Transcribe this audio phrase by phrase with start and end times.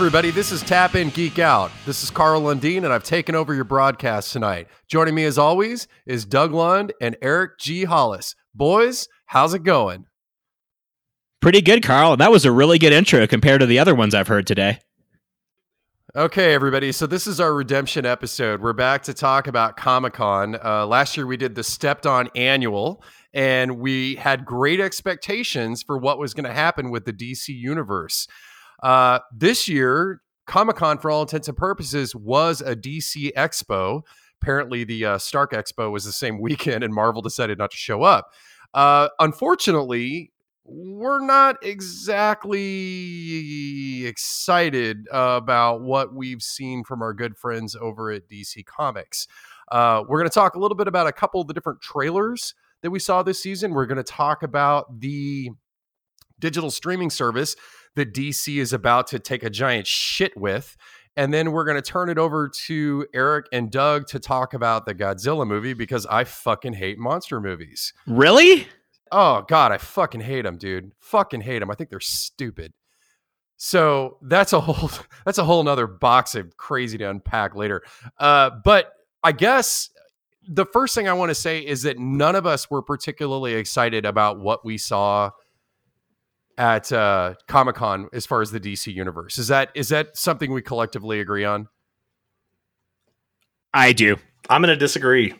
[0.00, 1.70] Everybody, this is Tap In Geek Out.
[1.84, 4.66] This is Carl Lundeen, and I've taken over your broadcast tonight.
[4.88, 7.84] Joining me, as always, is Doug Lund and Eric G.
[7.84, 8.34] Hollis.
[8.54, 10.06] Boys, how's it going?
[11.42, 12.16] Pretty good, Carl.
[12.16, 14.78] That was a really good intro compared to the other ones I've heard today.
[16.16, 16.92] Okay, everybody.
[16.92, 18.62] So this is our redemption episode.
[18.62, 20.56] We're back to talk about Comic Con.
[20.64, 25.98] Uh, last year we did the Stepped On Annual, and we had great expectations for
[25.98, 28.26] what was going to happen with the DC universe.
[28.82, 34.02] Uh, this year, Comic Con, for all intents and purposes, was a DC Expo.
[34.42, 38.02] Apparently, the uh, Stark Expo was the same weekend, and Marvel decided not to show
[38.02, 38.32] up.
[38.72, 40.32] Uh, unfortunately,
[40.64, 42.56] we're not exactly
[44.06, 49.26] excited about what we've seen from our good friends over at DC Comics.
[49.72, 52.54] Uh, we're going to talk a little bit about a couple of the different trailers
[52.82, 53.72] that we saw this season.
[53.72, 55.50] We're going to talk about the
[56.38, 57.56] digital streaming service
[57.96, 60.76] that DC is about to take a giant shit with.
[61.16, 64.86] And then we're going to turn it over to Eric and Doug to talk about
[64.86, 67.92] the Godzilla movie because I fucking hate monster movies.
[68.06, 68.68] Really?
[69.12, 70.92] Oh God, I fucking hate them, dude.
[71.00, 71.70] Fucking hate them.
[71.70, 72.72] I think they're stupid.
[73.56, 74.90] So that's a whole
[75.24, 77.82] that's a whole nother box of crazy to unpack later.
[78.18, 79.90] Uh, but I guess
[80.48, 84.06] the first thing I want to say is that none of us were particularly excited
[84.06, 85.30] about what we saw
[86.60, 89.38] at uh, Comic Con as far as the DC universe.
[89.38, 91.68] Is that is that something we collectively agree on?
[93.72, 94.16] I do.
[94.50, 95.34] I'm going to disagree.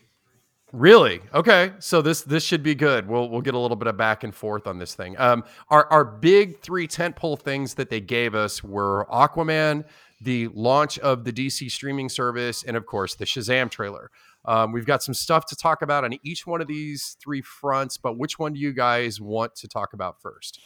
[0.73, 1.21] Really?
[1.35, 1.73] Okay.
[1.79, 3.07] So this this should be good.
[3.07, 5.19] We'll we'll get a little bit of back and forth on this thing.
[5.19, 9.85] Um, our our big three tentpole things that they gave us were Aquaman,
[10.23, 14.11] the launch of the DC streaming service, and of course the Shazam trailer.
[14.47, 17.99] Um, we've got some stuff to talk about on each one of these three fronts,
[17.99, 20.61] but which one do you guys want to talk about first?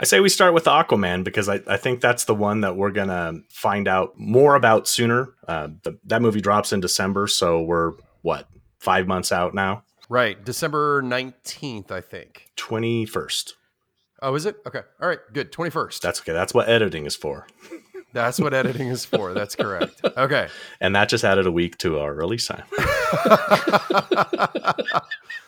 [0.00, 2.92] I say we start with Aquaman because I, I think that's the one that we're
[2.92, 5.30] going to find out more about sooner.
[5.46, 8.48] Uh, the, that movie drops in December, so we're, what,
[8.78, 9.82] five months out now?
[10.08, 10.42] Right.
[10.44, 12.50] December 19th, I think.
[12.56, 13.54] 21st.
[14.22, 14.56] Oh, is it?
[14.66, 14.82] Okay.
[15.00, 15.18] All right.
[15.32, 15.52] Good.
[15.52, 16.00] 21st.
[16.00, 16.32] That's okay.
[16.32, 17.46] That's what editing is for.
[18.12, 19.34] That's what editing is for.
[19.34, 20.00] That's correct.
[20.04, 20.48] Okay.
[20.80, 22.64] And that just added a week to our release time.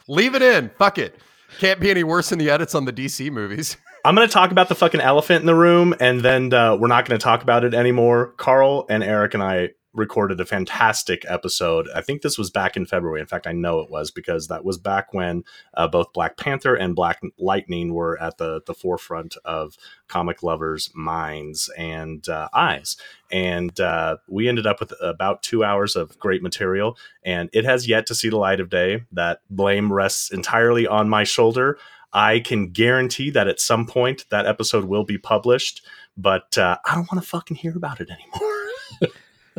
[0.08, 0.70] Leave it in.
[0.76, 1.16] Fuck it.
[1.58, 3.76] Can't be any worse than the edits on the DC movies.
[4.04, 6.88] I'm going to talk about the fucking elephant in the room, and then uh, we're
[6.88, 8.32] not going to talk about it anymore.
[8.38, 11.88] Carl and Eric and I recorded a fantastic episode.
[11.94, 13.20] I think this was back in February.
[13.20, 15.42] In fact, I know it was because that was back when
[15.74, 19.76] uh, both Black Panther and Black Lightning were at the the forefront of
[20.08, 22.96] comic lovers' minds and uh, eyes.
[23.32, 27.88] And uh, we ended up with about two hours of great material, and it has
[27.88, 29.04] yet to see the light of day.
[29.12, 31.78] That blame rests entirely on my shoulder.
[32.12, 36.94] I can guarantee that at some point that episode will be published, but uh, I
[36.94, 39.12] don't want to fucking hear about it anymore.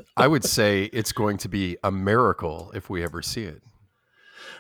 [0.18, 3.62] I would say it's going to be a miracle if we ever see it.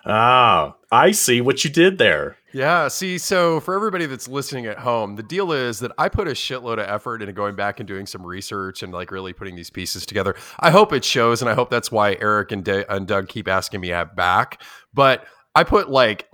[0.05, 2.37] Ah, I see what you did there.
[2.53, 6.27] Yeah, see, so for everybody that's listening at home, the deal is that I put
[6.27, 9.55] a shitload of effort into going back and doing some research and like really putting
[9.55, 10.35] these pieces together.
[10.59, 13.81] I hope it shows, and I hope that's why Eric and, and Doug keep asking
[13.81, 14.61] me at back.
[14.93, 16.27] But I put like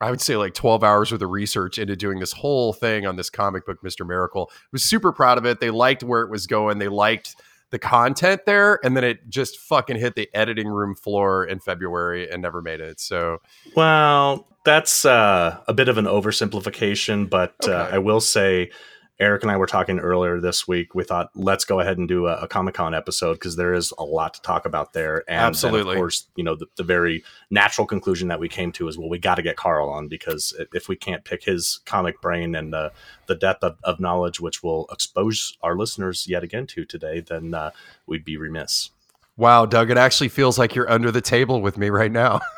[0.00, 3.16] I would say like 12 hours worth of research into doing this whole thing on
[3.16, 4.06] this comic book, Mr.
[4.06, 4.50] Miracle.
[4.52, 5.60] I was super proud of it.
[5.60, 6.78] They liked where it was going.
[6.78, 7.36] They liked
[7.70, 8.78] the content there.
[8.84, 12.80] And then it just fucking hit the editing room floor in February and never made
[12.80, 13.00] it.
[13.00, 13.38] So,
[13.74, 17.92] well, that's uh, a bit of an oversimplification, but uh, okay.
[17.92, 18.70] uh, I will say
[19.20, 20.94] Eric and I were talking earlier this week.
[20.94, 23.92] We thought let's go ahead and do a, a Comic Con episode because there is
[23.98, 25.24] a lot to talk about there.
[25.28, 28.86] And Absolutely, of course, you know the, the, very natural conclusion that we came to
[28.86, 32.20] is well, we got to get Carl on because if we can't pick his comic
[32.20, 32.92] brain and the
[33.26, 37.54] the depth of, of knowledge, which will expose our listeners yet again to today, then
[37.54, 37.72] uh,
[38.06, 38.90] we'd be remiss.
[39.36, 42.40] Wow, Doug, it actually feels like you're under the table with me right now.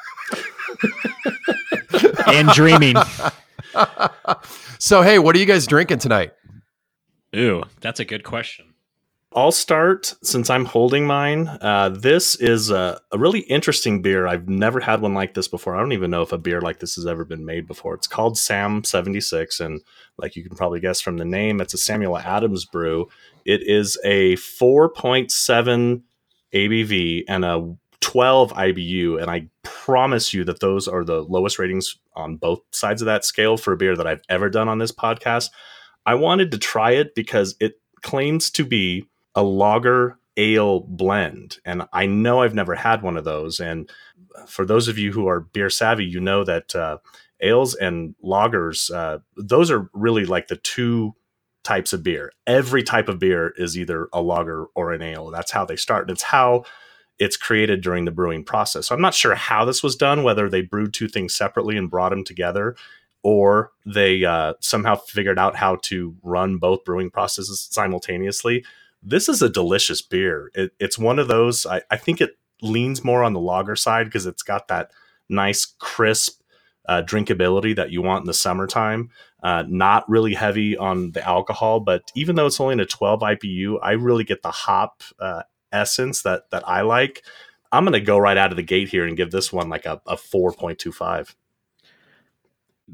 [2.27, 2.97] and dreaming.
[4.79, 6.33] so, hey, what are you guys drinking tonight?
[7.37, 8.75] Ooh, that's a good question.
[9.32, 11.47] I'll start since I'm holding mine.
[11.47, 14.27] Uh, this is a, a, really interesting beer.
[14.27, 15.77] I've never had one like this before.
[15.77, 17.94] I don't even know if a beer like this has ever been made before.
[17.94, 19.61] It's called Sam 76.
[19.61, 19.82] And
[20.19, 23.09] like you can probably guess from the name, it's a Samuel Adams brew.
[23.44, 26.03] It is a 4.7
[26.53, 29.23] ABV and a 12 IBU.
[29.23, 33.25] And I promise you that those are the lowest ratings on both sides of that
[33.25, 35.50] scale for a beer that I've ever done on this podcast.
[36.06, 41.58] I wanted to try it because it claims to be a lager ale blend.
[41.64, 43.61] And I know I've never had one of those.
[43.61, 43.91] And
[44.47, 46.99] for those of you who are beer savvy, you know that uh,
[47.41, 51.14] ales and lagers, uh, those are really like the two
[51.62, 52.32] types of beer.
[52.47, 55.31] Every type of beer is either a lager or an ale.
[55.31, 56.05] That's how they start.
[56.05, 56.64] And it's how
[57.19, 58.87] it's created during the brewing process.
[58.87, 61.91] So I'm not sure how this was done, whether they brewed two things separately and
[61.91, 62.76] brought them together,
[63.23, 68.65] or they uh, somehow figured out how to run both brewing processes simultaneously.
[69.03, 70.51] This is a delicious beer.
[70.55, 74.07] It, it's one of those, I, I, think it leans more on the lager side
[74.07, 74.91] because it's got that
[75.29, 76.41] nice, crisp
[76.87, 79.11] uh, drinkability that you want in the summertime.
[79.43, 83.21] Uh, not really heavy on the alcohol, but even though it's only in a 12
[83.21, 87.23] IBU, I really get the hop uh, essence that that I like.
[87.73, 89.87] I'm going to go right out of the gate here and give this one like
[89.87, 91.35] a, a 4.25.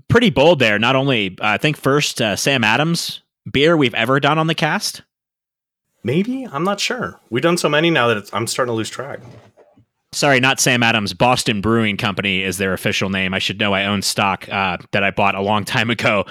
[0.09, 0.79] Pretty bold there.
[0.79, 4.55] Not only, uh, I think, first uh, Sam Adams beer we've ever done on the
[4.55, 5.03] cast.
[6.03, 6.47] Maybe.
[6.51, 7.21] I'm not sure.
[7.31, 9.21] We've done so many now that I'm starting to lose track.
[10.13, 11.13] Sorry, not Sam Adams.
[11.13, 13.35] Boston Brewing Company is their official name.
[13.35, 13.75] I should know.
[13.75, 16.25] I own stock uh, that I bought a long time ago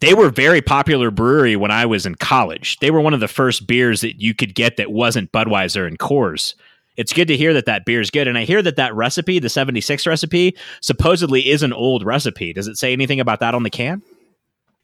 [0.00, 2.78] they were very popular brewery when I was in college.
[2.80, 5.98] They were one of the first beers that you could get that wasn't Budweiser and
[5.98, 6.54] Coors.
[6.96, 9.38] It's good to hear that that beer is good, and I hear that that recipe,
[9.38, 12.52] the seventy six recipe, supposedly is an old recipe.
[12.52, 14.02] Does it say anything about that on the can?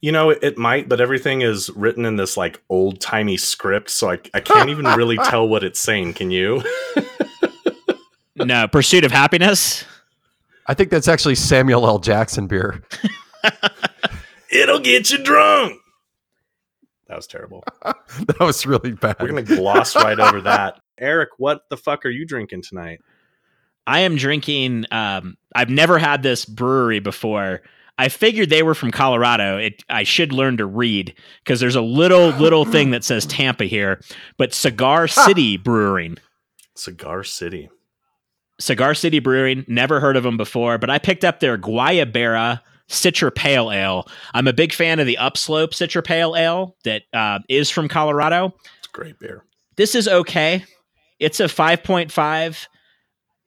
[0.01, 4.11] You know, it might, but everything is written in this like old timey script, so
[4.11, 6.15] I, I can't even really tell what it's saying.
[6.15, 6.63] Can you?
[8.37, 9.85] no, Pursuit of Happiness.
[10.67, 11.99] I think that's actually Samuel L.
[11.99, 12.83] Jackson beer.
[14.51, 15.81] It'll get you drunk.
[17.09, 17.65] That was terrible.
[17.83, 19.17] that was really bad.
[19.21, 20.81] We're going to gloss right over that.
[21.03, 23.01] Eric, what the fuck are you drinking tonight?
[23.87, 24.87] I am drinking.
[24.91, 27.63] Um, I've never had this brewery before.
[27.99, 29.59] I figured they were from Colorado.
[29.59, 31.15] It, I should learn to read
[31.45, 34.01] because there's a little little thing that says Tampa here,
[34.39, 36.17] but Cigar City Brewing.
[36.75, 37.69] Cigar City.
[38.59, 39.65] Cigar City Brewing.
[39.69, 44.09] Never heard of them before, but I picked up their Guayabera Citra Pale Ale.
[44.33, 48.55] I'm a big fan of the Upslope Citra Pale Ale that uh, is from Colorado.
[48.79, 49.45] It's a great beer.
[49.77, 50.65] This is okay.
[51.23, 52.67] It's a 5.5.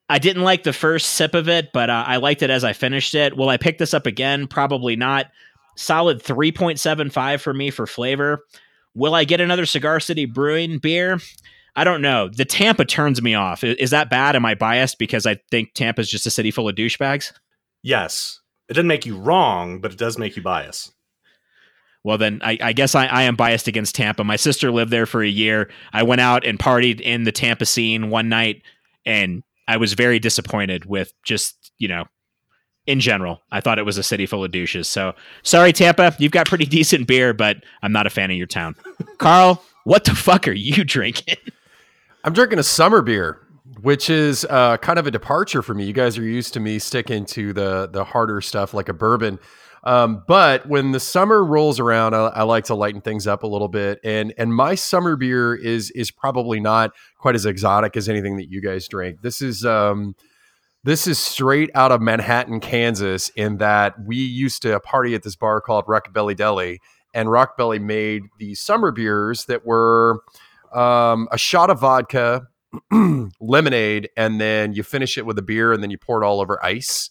[0.08, 2.74] I didn't like the first sip of it, but uh, I liked it as I
[2.74, 3.36] finished it.
[3.36, 4.48] Will I pick this up again?
[4.48, 5.28] Probably not.
[5.76, 8.46] Solid 3.75 for me for flavor.
[8.94, 11.20] Will I get another Cigar City Brewing beer?
[11.76, 12.30] I don't know.
[12.30, 13.64] The Tampa turns me off.
[13.64, 14.36] Is that bad?
[14.36, 17.34] Am I biased because I think Tampa is just a city full of douchebags?
[17.84, 20.94] Yes it doesn't make you wrong, but it does make you biased.
[22.06, 24.24] Well, then I, I guess I, I, am biased against Tampa.
[24.24, 25.72] My sister lived there for a year.
[25.92, 28.62] I went out and partied in the Tampa scene one night,
[29.08, 32.06] and I was very disappointed with just, you know,
[32.86, 33.42] in general.
[33.52, 34.88] I thought it was a city full of douches.
[34.88, 36.16] So sorry, Tampa.
[36.20, 38.76] You've got pretty decent beer, but I'm not a fan of your town.
[39.18, 41.38] Carl, what the fuck are you drinking?
[42.24, 43.42] I'm drinking a summer beer
[43.82, 45.86] which is uh, kind of a departure for me.
[45.86, 49.40] You guys are used to me sticking to the the harder stuff like a bourbon.
[49.86, 53.48] Um, but when the summer rolls around, I, I, like to lighten things up a
[53.48, 54.00] little bit.
[54.04, 58.50] And and my summer beer is is probably not quite as exotic as anything that
[58.50, 59.22] you guys drink.
[59.22, 60.16] This is um,
[60.84, 63.30] this is straight out of Manhattan, Kansas.
[63.30, 66.82] In that we used to party at this bar called Rockbelly Deli,
[67.14, 70.22] and Rockbelly made these summer beers that were
[70.74, 72.48] um, a shot of vodka,
[73.40, 76.42] lemonade and then you finish it with a beer and then you pour it all
[76.42, 77.10] over ice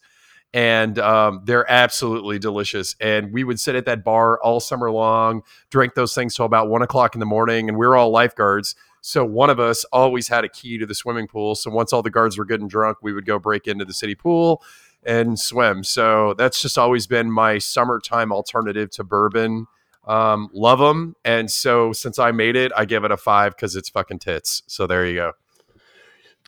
[0.55, 2.95] and um, they're absolutely delicious.
[3.01, 6.69] And we would sit at that bar all summer long, drink those things till about
[6.69, 8.77] one o'clock in the morning, and we are all lifeguards.
[9.01, 11.57] So one of us always had a key to the swimming pool.
[11.57, 13.93] So once all the guards were good and drunk, we would go break into the
[13.93, 14.63] city pool
[15.05, 15.83] and swim.
[15.83, 19.67] So that's just always been my summertime alternative to bourbon.
[20.07, 21.17] Um, love them.
[21.25, 24.63] And so since I made it, I give it a five because it's fucking tits.
[24.69, 25.33] So there you go.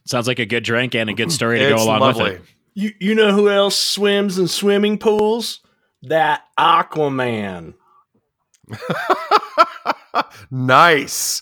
[0.05, 2.25] Sounds like a good drink and a good story to go along lovely.
[2.25, 2.56] with it.
[2.77, 5.61] You you know who else swims in swimming pools?
[6.03, 7.73] That Aquaman.
[10.51, 11.41] nice.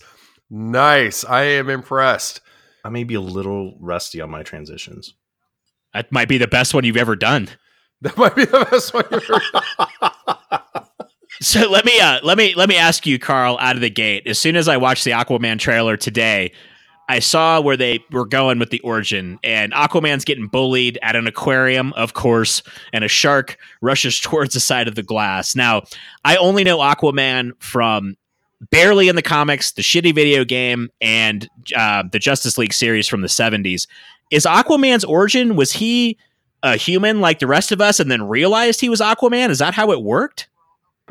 [0.49, 1.25] Nice.
[1.25, 2.39] I am impressed.
[2.85, 5.13] I may be a little rusty on my transitions.
[5.93, 7.49] That might be the best one you've ever done.
[8.01, 10.51] That might be the best one you've ever
[11.41, 14.27] So let me uh, let me let me ask you, Carl, out of the gate.
[14.27, 16.51] As soon as I watched the Aquaman trailer today,
[17.07, 21.27] I saw where they were going with the origin, and Aquaman's getting bullied at an
[21.27, 25.55] aquarium, of course, and a shark rushes towards the side of the glass.
[25.55, 25.83] Now,
[26.23, 28.15] I only know Aquaman from
[28.71, 33.21] barely in the comics, the shitty video game, and uh, the Justice League series from
[33.21, 33.87] the 70s.
[34.31, 36.17] Is Aquaman's origin, was he
[36.63, 39.49] a human like the rest of us and then realized he was Aquaman?
[39.49, 40.47] Is that how it worked?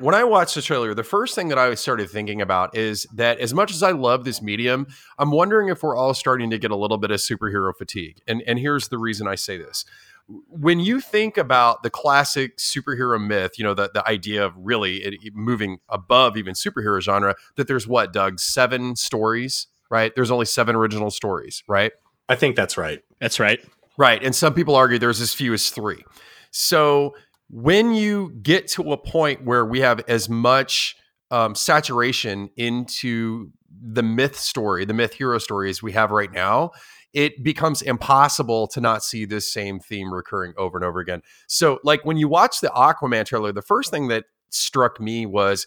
[0.00, 3.38] When I watched the trailer, the first thing that I started thinking about is that
[3.38, 4.86] as much as I love this medium,
[5.18, 8.20] I'm wondering if we're all starting to get a little bit of superhero fatigue.
[8.26, 9.84] And and here's the reason I say this.
[10.26, 15.04] when you think about the classic superhero myth, you know, the, the idea of really
[15.04, 20.14] it, it moving above even superhero genre, that there's what, Doug, seven stories, right?
[20.14, 21.92] There's only seven original stories, right?
[22.28, 23.02] I think that's right.
[23.20, 23.60] That's right.
[23.98, 24.22] Right.
[24.22, 26.02] And some people argue there's as few as three.
[26.50, 27.14] So
[27.48, 30.96] when you get to a point where we have as much
[31.30, 36.70] um, saturation into the myth story, the myth hero story as we have right now,
[37.12, 41.22] it becomes impossible to not see this same theme recurring over and over again.
[41.46, 45.66] So, like when you watch the Aquaman trailer, the first thing that struck me was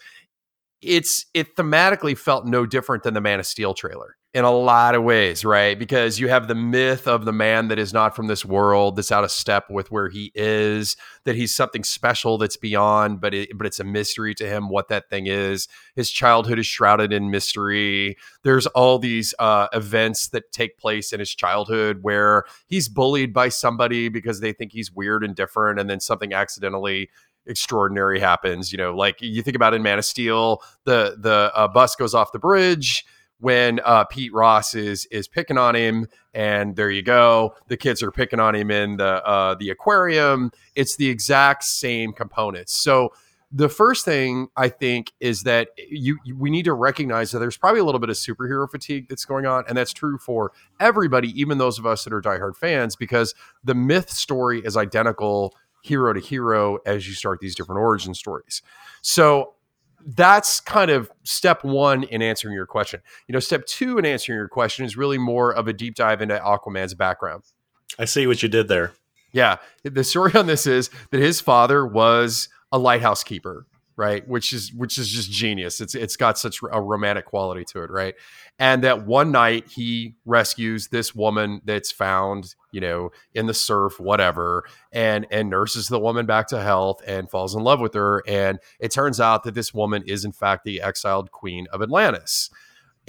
[0.81, 4.93] it's it thematically felt no different than the Man of Steel trailer in a lot
[4.93, 5.79] of ways, right?
[5.79, 9.11] Because you have the myth of the man that is not from this world, that's
[9.11, 13.57] out of step with where he is, that he's something special that's beyond, but it,
[13.57, 15.67] but it's a mystery to him what that thing is.
[15.95, 18.17] His childhood is shrouded in mystery.
[18.43, 23.47] There's all these uh, events that take place in his childhood where he's bullied by
[23.47, 27.09] somebody because they think he's weird and different, and then something accidentally
[27.47, 28.73] extraordinary happens.
[28.73, 32.13] You know, like you think about in Man of Steel, the the uh, bus goes
[32.13, 33.05] off the bridge
[33.39, 37.55] when uh, Pete Ross is is picking on him, and there you go.
[37.67, 40.51] The kids are picking on him in the uh, the aquarium.
[40.75, 42.73] It's the exact same components.
[42.73, 43.13] So
[43.51, 47.55] the first thing I think is that you, you, we need to recognize that there's
[47.55, 51.29] probably a little bit of superhero fatigue that's going on, and that's true for everybody,
[51.39, 56.11] even those of us that are diehard fans, because the myth story is identical hero
[56.11, 58.61] to hero as you start these different origin stories.
[59.01, 59.53] So
[60.07, 63.01] that's kind of step one in answering your question.
[63.27, 66.21] You know, step two in answering your question is really more of a deep dive
[66.21, 67.43] into Aquaman's background.
[67.99, 68.93] I see what you did there.
[69.33, 69.57] Yeah.
[69.83, 73.65] The story on this is that his father was a lighthouse keeper
[73.97, 74.25] right?
[74.27, 75.81] Which is which is just genius.
[75.81, 78.15] It's it's got such a romantic quality to it right?
[78.59, 83.99] And that one night he rescues this woman that's found you know in the surf
[83.99, 88.23] whatever and and nurses the woman back to health and falls in love with her.
[88.27, 92.51] And it turns out that this woman is in fact the exiled queen of atlantis.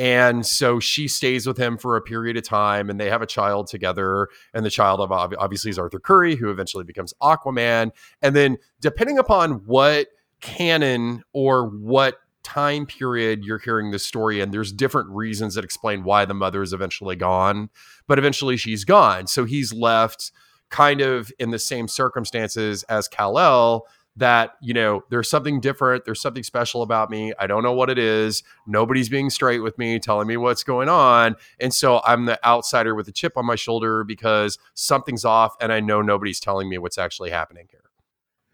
[0.01, 3.27] And so she stays with him for a period of time and they have a
[3.27, 4.29] child together.
[4.55, 7.91] And the child of obviously is Arthur Curry, who eventually becomes Aquaman.
[8.23, 10.07] And then, depending upon what
[10.41, 16.03] canon or what time period you're hearing this story and there's different reasons that explain
[16.03, 17.69] why the mother is eventually gone
[18.09, 19.29] but eventually she's gone.
[19.29, 20.33] So he's left
[20.71, 26.21] kind of in the same circumstances as Kal-El that you know there's something different there's
[26.21, 30.01] something special about me i don't know what it is nobody's being straight with me
[30.01, 33.55] telling me what's going on and so i'm the outsider with a chip on my
[33.55, 37.88] shoulder because something's off and i know nobody's telling me what's actually happening here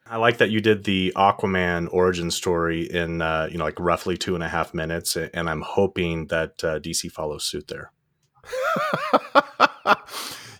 [0.06, 4.16] I like that you did the Aquaman origin story in uh, you know like roughly
[4.16, 7.90] two and a half minutes, and I'm hoping that uh, DC follows suit there.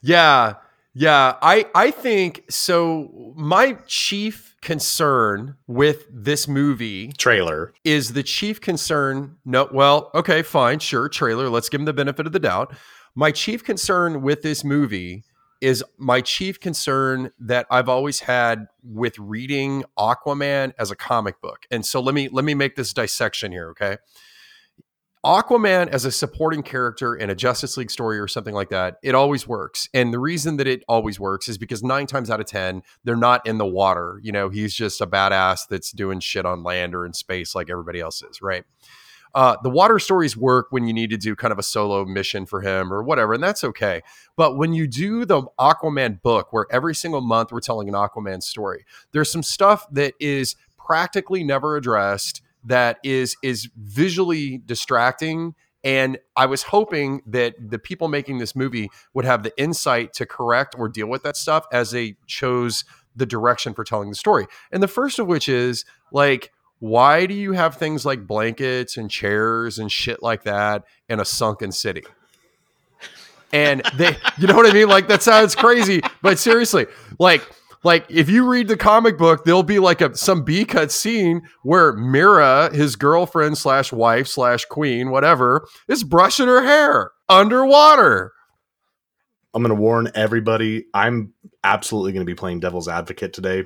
[0.03, 0.55] yeah,
[0.95, 1.37] yeah.
[1.43, 3.35] I I think so.
[3.37, 9.37] My chief concern with this movie trailer is the chief concern.
[9.45, 11.51] No, well, okay, fine, sure, trailer.
[11.51, 12.75] Let's give him the benefit of the doubt.
[13.15, 15.23] My chief concern with this movie
[15.61, 21.67] is my chief concern that I've always had with reading Aquaman as a comic book.
[21.71, 23.99] And so let me let me make this dissection here, okay?
[25.25, 29.15] Aquaman as a supporting character in a Justice League story or something like that, it
[29.15, 29.89] always works.
[29.95, 33.17] And the reason that it always works is because nine times out of 10, they're
[33.17, 34.21] not in the water.
[34.23, 37.71] You know, he's just a badass that's doing shit on land or in space like
[37.71, 38.65] everybody else is, right?
[39.35, 42.47] Uh, the water stories work when you need to do kind of a solo mission
[42.47, 44.03] for him or whatever, and that's okay.
[44.37, 48.43] But when you do the Aquaman book, where every single month we're telling an Aquaman
[48.43, 56.19] story, there's some stuff that is practically never addressed that is is visually distracting and
[56.35, 60.75] I was hoping that the people making this movie would have the insight to correct
[60.79, 64.47] or deal with that stuff as they chose the direction for telling the story.
[64.73, 66.53] And the first of which is like
[66.85, 71.25] why do you have things like blankets and chairs and shit like that in a
[71.25, 72.05] sunken city?
[73.55, 74.89] And they, you know what I mean?
[74.89, 76.85] Like that sounds crazy, but seriously,
[77.19, 77.41] like,
[77.85, 81.49] like if you read the comic book, there'll be like a some B cut scene
[81.63, 88.31] where Mera, his girlfriend slash wife slash queen, whatever, is brushing her hair underwater.
[89.55, 90.85] I'm to warn everybody.
[90.93, 93.65] I'm absolutely to be playing devil's advocate today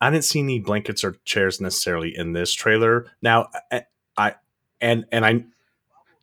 [0.00, 3.06] I didn't see any blankets or chairs necessarily in this trailer.
[3.22, 3.82] Now, I,
[4.16, 4.34] I
[4.80, 5.44] and and I,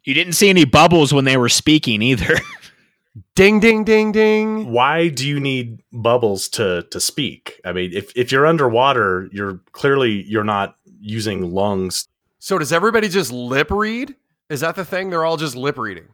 [0.04, 2.38] you didn't see any bubbles when they were speaking either.
[3.36, 4.72] ding, ding, ding, ding.
[4.72, 7.60] Why do you need bubbles to to speak?
[7.66, 12.08] I mean, if if you're underwater, you're clearly you're not using lungs.
[12.40, 14.16] So does everybody just lip read?
[14.50, 15.10] Is that the thing?
[15.10, 16.10] They're all just lip reading.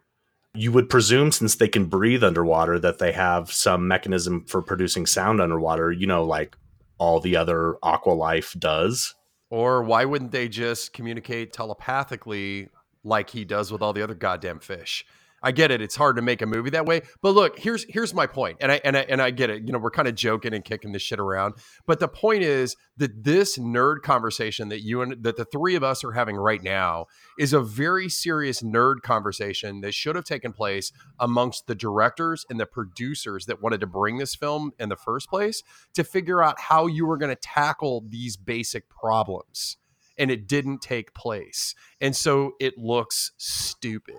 [0.54, 5.06] You would presume since they can breathe underwater that they have some mechanism for producing
[5.06, 6.58] sound underwater, you know, like
[7.02, 9.16] all the other aqua life does.
[9.50, 12.70] Or why wouldn't they just communicate telepathically
[13.04, 15.04] like he does with all the other goddamn fish?
[15.44, 15.82] I get it.
[15.82, 17.02] It's hard to make a movie that way.
[17.22, 18.58] But look, here's here's my point.
[18.62, 19.64] And I and I and I get it.
[19.66, 21.56] You know, we're kind of joking and kicking this shit around.
[21.88, 25.84] But the point is that this nerd conversation that you and that the three of
[25.84, 27.08] us are having right now
[27.40, 32.60] is a very serious nerd conversation that should have taken place amongst the directors and
[32.60, 36.60] the producers that wanted to bring this film in the first place to figure out
[36.60, 39.78] how you were going to tackle these basic problems.
[40.18, 41.74] And it didn't take place.
[42.00, 44.18] And so it looks stupid.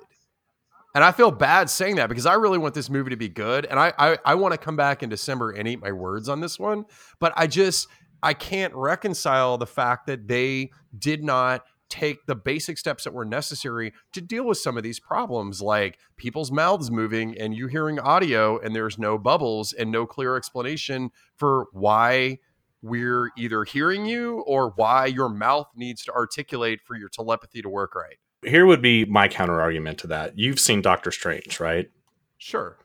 [0.94, 3.66] And I feel bad saying that because I really want this movie to be good.
[3.66, 6.40] And I, I, I want to come back in December and eat my words on
[6.40, 6.84] this one.
[7.18, 7.88] But I just,
[8.22, 13.24] I can't reconcile the fact that they did not take the basic steps that were
[13.24, 17.98] necessary to deal with some of these problems, like people's mouths moving and you hearing
[17.98, 22.38] audio and there's no bubbles and no clear explanation for why
[22.80, 27.68] we're either hearing you or why your mouth needs to articulate for your telepathy to
[27.68, 30.38] work right here would be my counter argument to that.
[30.38, 31.90] You've seen Doctor Strange, right?
[32.38, 32.76] Sure.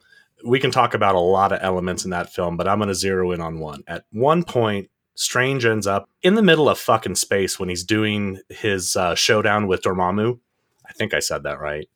[0.46, 2.96] We can talk about a lot of elements in that film, but I'm going to
[2.96, 3.84] zero in on one.
[3.88, 8.40] At one point, Strange ends up in the middle of fucking space when he's doing
[8.50, 10.40] his uh, showdown with Dormammu.
[10.88, 11.90] I think I said that right.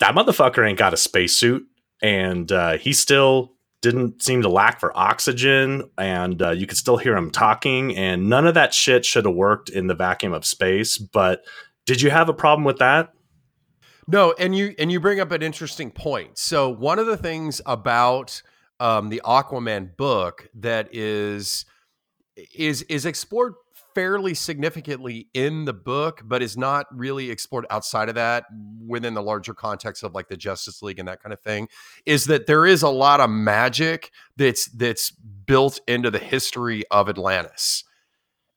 [0.00, 1.66] That motherfucker ain't got a spacesuit,
[2.02, 6.98] and uh, he still didn't seem to lack for oxygen, and uh, you could still
[6.98, 7.96] hear him talking.
[7.96, 11.44] And none of that shit should have worked in the vacuum of space, but
[11.88, 13.14] did you have a problem with that?
[14.06, 16.36] No, and you and you bring up an interesting point.
[16.36, 18.42] So one of the things about
[18.78, 21.64] um, the Aquaman book that is
[22.54, 23.54] is is explored
[23.94, 28.44] fairly significantly in the book, but is not really explored outside of that
[28.86, 31.68] within the larger context of like the Justice League and that kind of thing,
[32.04, 37.08] is that there is a lot of magic that's that's built into the history of
[37.08, 37.82] Atlantis.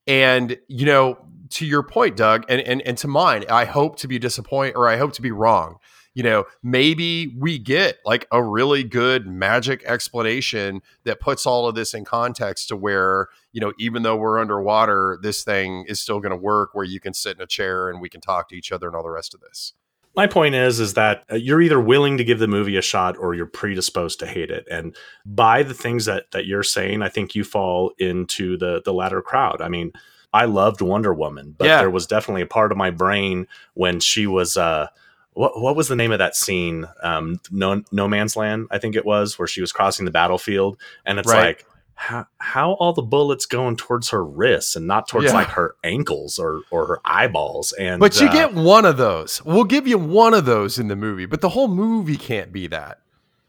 [0.06, 1.16] And you know,
[1.52, 4.88] to your point, Doug, and, and and to mine, I hope to be disappointed or
[4.88, 5.78] I hope to be wrong.
[6.14, 11.74] You know, maybe we get like a really good magic explanation that puts all of
[11.74, 16.20] this in context to where, you know, even though we're underwater, this thing is still
[16.20, 18.54] going to work where you can sit in a chair and we can talk to
[18.54, 19.72] each other and all the rest of this.
[20.14, 23.16] My point is is that uh, you're either willing to give the movie a shot
[23.16, 24.66] or you're predisposed to hate it.
[24.70, 28.92] And by the things that that you're saying, I think you fall into the the
[28.92, 29.62] latter crowd.
[29.62, 29.92] I mean,
[30.32, 31.78] I loved Wonder Woman, but yeah.
[31.78, 34.88] there was definitely a part of my brain when she was uh
[35.34, 36.86] what what was the name of that scene?
[37.02, 40.78] Um No No Man's Land, I think it was, where she was crossing the battlefield
[41.04, 41.56] and it's right.
[41.58, 45.34] like how, how all the bullets going towards her wrists and not towards yeah.
[45.34, 49.44] like her ankles or or her eyeballs and But you uh, get one of those.
[49.44, 52.66] We'll give you one of those in the movie, but the whole movie can't be
[52.68, 52.98] that.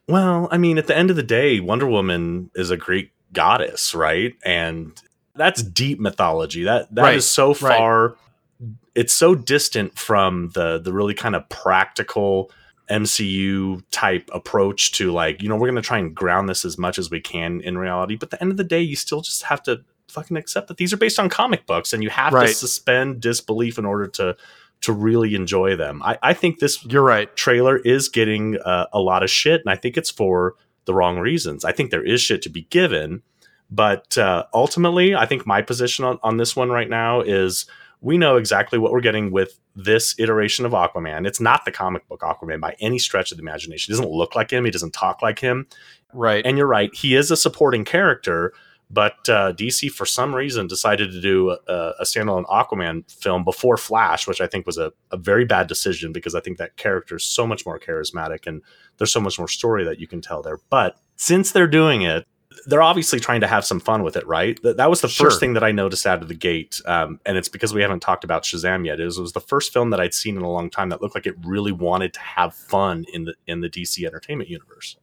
[0.07, 3.95] Well, I mean, at the end of the day, Wonder Woman is a Greek goddess,
[3.95, 4.35] right?
[4.45, 5.01] And
[5.35, 6.63] that's deep mythology.
[6.63, 7.15] That that right.
[7.15, 8.17] is so far right.
[8.95, 12.51] it's so distant from the the really kind of practical
[12.89, 16.77] MCU type approach to like, you know, we're going to try and ground this as
[16.77, 19.21] much as we can in reality, but at the end of the day you still
[19.21, 22.33] just have to fucking accept that these are based on comic books and you have
[22.33, 22.49] right.
[22.49, 24.35] to suspend disbelief in order to
[24.81, 26.03] to really enjoy them.
[26.03, 29.69] I, I think this you're right trailer is getting uh, a lot of shit, and
[29.69, 31.63] I think it's for the wrong reasons.
[31.63, 33.23] I think there is shit to be given,
[33.73, 37.65] but uh, ultimately, I think my position on, on this one right now is
[38.01, 41.25] we know exactly what we're getting with this iteration of Aquaman.
[41.25, 43.91] It's not the comic book Aquaman by any stretch of the imagination.
[43.91, 44.63] He doesn't look like him.
[44.63, 45.65] He doesn't talk like him.
[46.13, 46.45] Right.
[46.45, 46.93] And you're right.
[46.93, 48.53] He is a supporting character,
[48.91, 53.77] but uh, DC for some reason decided to do a, a, standalone Aquaman film before
[53.77, 57.15] Flash, which I think was a, a very bad decision because I think that character
[57.15, 58.61] is so much more charismatic and
[58.99, 60.59] there's so much more story that you can tell there.
[60.69, 62.27] But since they're doing it,
[62.65, 64.61] they're obviously trying to have some fun with it, right?
[64.63, 65.27] That, that was the sure.
[65.27, 68.01] first thing that I noticed out of the gate, um, and it's because we haven't
[68.01, 68.99] talked about Shazam yet.
[68.99, 71.01] It was, it was, the first film that I'd seen in a long time that
[71.01, 74.97] looked like it really wanted to have fun in the in the DC Entertainment universe.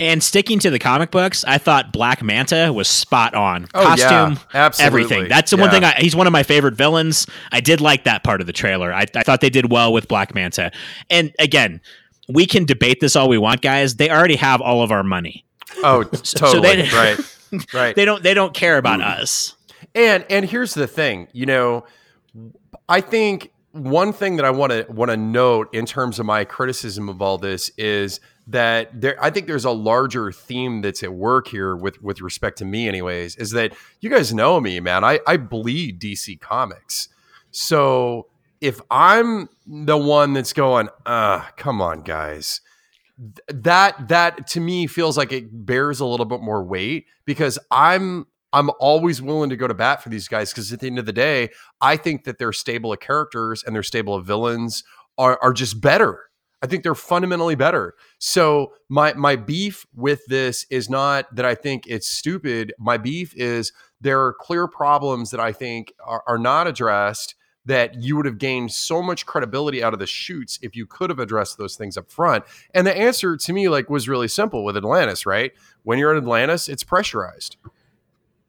[0.00, 3.68] And sticking to the comic books, I thought Black Manta was spot on.
[3.74, 5.28] Oh, Costume, yeah, everything.
[5.28, 5.62] That's the yeah.
[5.62, 5.84] one thing.
[5.84, 7.28] I, he's one of my favorite villains.
[7.52, 8.92] I did like that part of the trailer.
[8.92, 10.72] I, I thought they did well with Black Manta.
[11.10, 11.80] And again,
[12.28, 13.94] we can debate this all we want, guys.
[13.96, 15.44] They already have all of our money.
[15.82, 16.22] Oh, totally.
[16.24, 17.18] so they, right.
[17.72, 17.96] Right.
[17.96, 19.18] They don't they don't care about mm.
[19.18, 19.54] us.
[19.94, 21.84] And and here's the thing, you know,
[22.88, 26.44] I think one thing that I want to want to note in terms of my
[26.44, 31.12] criticism of all this is that there I think there's a larger theme that's at
[31.12, 35.02] work here with with respect to me anyways is that you guys know me man
[35.02, 37.08] I I bleed DC comics
[37.50, 38.28] so
[38.60, 42.60] if I'm the one that's going uh come on guys
[43.48, 48.26] that that to me feels like it bears a little bit more weight because I'm
[48.52, 51.06] I'm always willing to go to bat for these guys because at the end of
[51.06, 51.50] the day,
[51.80, 54.84] I think that their stable of characters and their stable of villains
[55.18, 56.20] are are just better.
[56.62, 57.94] I think they're fundamentally better.
[58.18, 62.72] So my my beef with this is not that I think it's stupid.
[62.78, 67.34] My beef is there are clear problems that I think are, are not addressed
[67.66, 71.10] that you would have gained so much credibility out of the shoots if you could
[71.10, 72.44] have addressed those things up front.
[72.74, 75.52] And the answer to me like was really simple with Atlantis, right?
[75.82, 77.56] When you're in Atlantis, it's pressurized.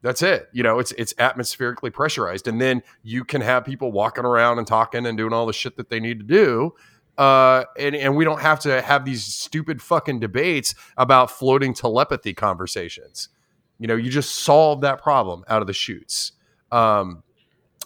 [0.02, 0.48] That's it.
[0.52, 4.66] You know, it's it's atmospherically pressurized, and then you can have people walking around and
[4.66, 6.74] talking and doing all the shit that they need to do.
[7.18, 12.34] Uh, and and we don't have to have these stupid fucking debates about floating telepathy
[12.34, 13.30] conversations.
[13.78, 16.32] You know, you just solve that problem out of the shoots.
[16.70, 17.22] Um,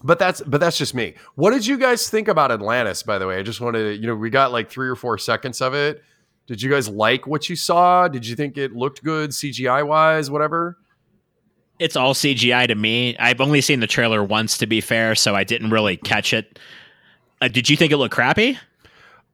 [0.02, 1.14] but that's but that's just me.
[1.34, 3.02] What did you guys think about Atlantis?
[3.02, 5.18] By the way, I just wanted to, you know, we got like three or four
[5.18, 6.02] seconds of it.
[6.46, 8.08] Did you guys like what you saw?
[8.08, 10.30] Did you think it looked good CGI wise?
[10.30, 10.78] Whatever.
[11.78, 13.16] It's all CGI to me.
[13.18, 16.58] I've only seen the trailer once, to be fair, so I didn't really catch it.
[17.40, 18.58] Uh, did you think it looked crappy?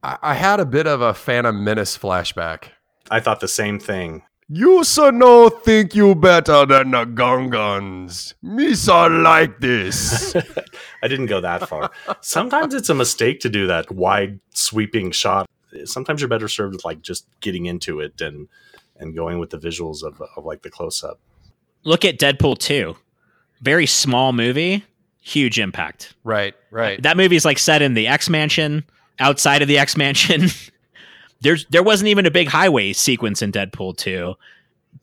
[0.01, 2.69] I, I had a bit of a Phantom Menace flashback.
[3.11, 4.23] I thought the same thing.
[4.49, 8.33] You so no think you better than the Gungans.
[8.41, 10.33] Me so like this.
[11.03, 11.91] I didn't go that far.
[12.21, 15.49] Sometimes it's a mistake to do that wide sweeping shot.
[15.83, 18.47] Sometimes you're better served with like just getting into it and
[18.95, 21.19] and going with the visuals of, of like the close up.
[21.83, 22.95] Look at Deadpool 2.
[23.61, 24.85] Very small movie,
[25.19, 26.13] huge impact.
[26.23, 27.01] right, right.
[27.03, 28.85] That movie is like set in the X Mansion,
[29.19, 30.47] outside of the X Mansion.
[31.41, 34.35] There's there wasn't even a big highway sequence in Deadpool 2.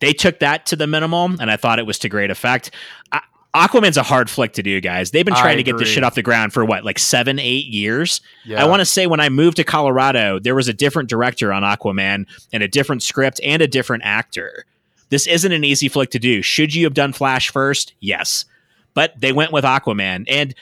[0.01, 2.73] They took that to the minimum, and I thought it was to great effect.
[3.13, 3.21] I,
[3.55, 5.13] Aquaman's a hard flick to do, guys.
[5.13, 7.39] They've been trying I to get this shit off the ground for what, like seven,
[7.39, 8.21] eight years?
[8.45, 8.61] Yeah.
[8.61, 11.63] I want to say when I moved to Colorado, there was a different director on
[11.63, 14.67] Aquaman and a different script and a different actor.
[15.11, 16.43] This isn't an easy flick to do.
[16.43, 17.95] Should you have done Flash first?
[18.01, 18.45] Yes.
[18.93, 20.25] But they went with Aquaman.
[20.29, 20.53] And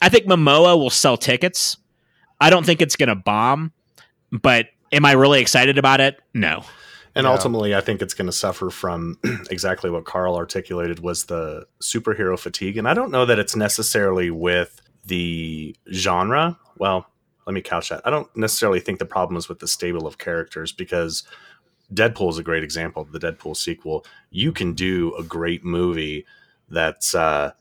[0.00, 1.76] I think Momoa will sell tickets.
[2.40, 3.72] I don't think it's going to bomb,
[4.30, 6.20] but am I really excited about it?
[6.34, 6.64] No.
[7.14, 7.32] And Yeah.
[7.32, 9.18] ultimately, I think it's going to suffer from
[9.50, 12.76] exactly what Carl articulated was the superhero fatigue.
[12.76, 16.58] And I don't know that it's necessarily with the genre.
[16.78, 17.06] Well,
[17.46, 18.02] let me couch that.
[18.04, 21.22] I don't necessarily think the problem is with the stable of characters because
[21.92, 23.04] Deadpool is a great example.
[23.10, 26.26] The Deadpool sequel, you can do a great movie
[26.68, 27.52] that's uh,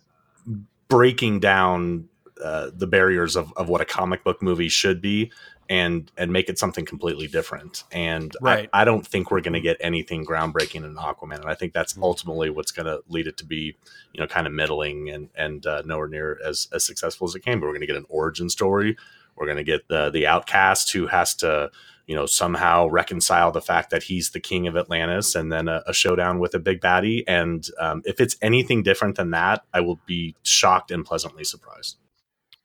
[0.90, 2.10] breaking down
[2.44, 5.32] uh, the barriers of, of what a comic book movie should be
[5.70, 7.84] and and make it something completely different.
[7.92, 8.70] And Right.
[8.74, 11.42] I, I don't think we're going to get anything groundbreaking in Aquaman.
[11.42, 13.76] And I think that's ultimately what's going to lead it to be,
[14.14, 17.42] you know, kind of middling and and uh, nowhere near as as successful as it
[17.42, 17.60] can.
[17.60, 18.98] But we're going to get an origin story.
[19.36, 21.72] We're going to get the the outcast who has to
[22.08, 25.84] you know somehow reconcile the fact that he's the king of Atlantis, and then a,
[25.86, 27.24] a showdown with a big baddie.
[27.28, 31.98] And um, if it's anything different than that, I will be shocked and pleasantly surprised.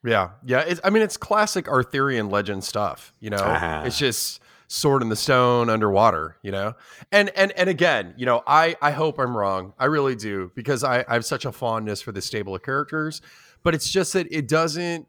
[0.05, 0.61] Yeah, yeah.
[0.61, 3.13] It's, I mean, it's classic Arthurian legend stuff.
[3.21, 3.85] You know, Ah.
[3.85, 6.37] it's just sword in the stone underwater.
[6.43, 6.75] You know,
[7.13, 9.75] and and and again, you know, I I hope I'm wrong.
[9.79, 13.23] I really do because I I have such a fondness for this stable of characters,
[13.63, 15.07] but it's just that it doesn't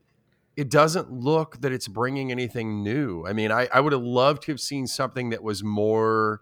[0.55, 3.25] it doesn't look that it's bringing anything new.
[3.25, 6.41] I mean, I I would have loved to have seen something that was more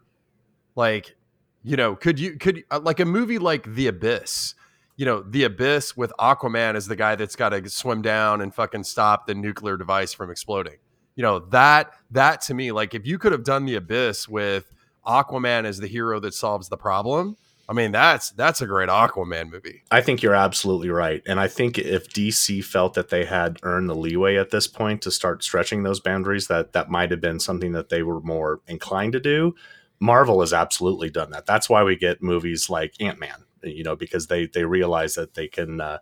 [0.75, 1.15] like,
[1.63, 4.55] you know, could you could uh, like a movie like The Abyss
[5.01, 8.53] you know, the abyss with Aquaman is the guy that's got to swim down and
[8.53, 10.75] fucking stop the nuclear device from exploding.
[11.15, 14.71] You know, that that to me, like if you could have done the abyss with
[15.07, 17.35] Aquaman as the hero that solves the problem,
[17.67, 19.81] I mean, that's that's a great Aquaman movie.
[19.89, 21.23] I think you're absolutely right.
[21.25, 25.01] And I think if DC felt that they had earned the leeway at this point
[25.01, 28.61] to start stretching those boundaries, that that might have been something that they were more
[28.67, 29.55] inclined to do.
[29.99, 31.47] Marvel has absolutely done that.
[31.47, 35.33] That's why we get movies like Ant Man, you know, because they they realize that
[35.35, 35.81] they can.
[35.81, 35.97] Uh,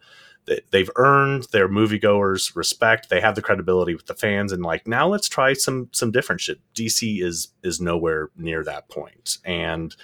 [0.46, 3.10] they- They've earned their moviegoers' respect.
[3.10, 6.42] They have the credibility with the fans, and like now, let's try some some different
[6.42, 6.60] shit.
[6.74, 9.96] DC is is nowhere near that point, and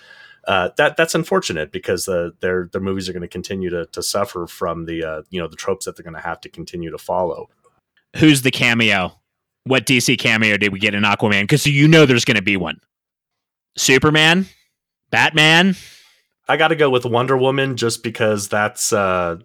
[0.47, 4.03] uh, that that's unfortunate because the, their their movies are going to continue to to
[4.03, 6.91] suffer from the uh, you know the tropes that they're going to have to continue
[6.91, 7.49] to follow.
[8.17, 9.19] Who's the cameo?
[9.63, 11.43] What DC cameo did we get in Aquaman?
[11.43, 12.79] Because you know there's going to be one.
[13.77, 14.45] Superman,
[15.09, 15.75] Batman.
[16.47, 19.37] I got to go with Wonder Woman just because that's uh,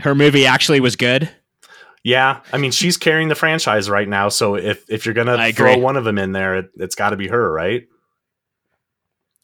[0.00, 1.30] Her movie actually was good.
[2.02, 2.40] yeah.
[2.52, 5.56] I mean, she's carrying the franchise right now, so if if you're going I to
[5.56, 5.82] throw agree.
[5.82, 7.86] one of them in there, it, it's got to be her, right?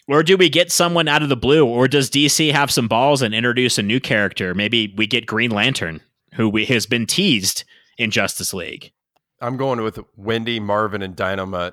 [0.06, 1.66] Or do we get someone out of the blue?
[1.66, 4.54] Or does DC have some balls and introduce a new character?
[4.54, 6.00] Maybe we get Green Lantern,
[6.34, 7.64] who we, has been teased
[7.96, 8.92] in Justice League.
[9.40, 11.72] I'm going with Wendy, Marvin, and Dynamite.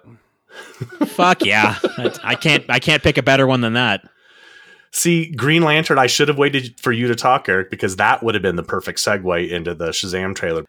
[1.07, 1.77] Fuck yeah.
[2.23, 4.01] I can't I can't pick a better one than that.
[4.93, 8.35] See, Green Lantern, I should have waited for you to talk, Eric, because that would
[8.35, 10.65] have been the perfect segue into the Shazam trailer.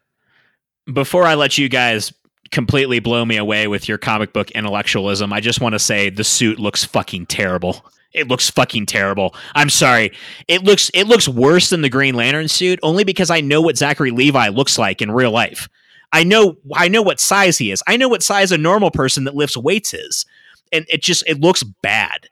[0.92, 2.12] Before I let you guys
[2.52, 6.24] completely blow me away with your comic book intellectualism, I just want to say the
[6.24, 7.85] suit looks fucking terrible.
[8.12, 9.35] It looks fucking terrible.
[9.54, 10.12] I'm sorry.
[10.46, 13.78] It looks it looks worse than the Green Lantern suit only because I know what
[13.78, 15.68] Zachary Levi looks like in real life.
[16.12, 17.82] I know I know what size he is.
[17.87, 20.26] I know what size a normal person that lifts weights is.
[20.72, 22.28] And it just it looks bad.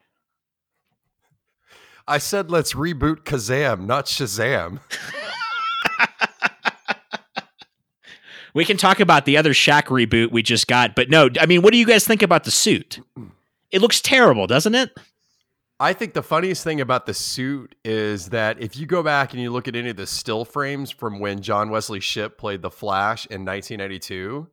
[2.11, 4.81] I said let's reboot Kazam, not Shazam.
[8.55, 11.62] we can talk about the other Shaq reboot we just got, but no, I mean,
[11.62, 12.99] what do you guys think about the suit?
[13.70, 14.90] It looks terrible, doesn't it?
[15.79, 19.40] I think the funniest thing about the suit is that if you go back and
[19.40, 22.73] you look at any of the still frames from when John Wesley Shipp played the
[22.73, 24.49] Flash in 1992,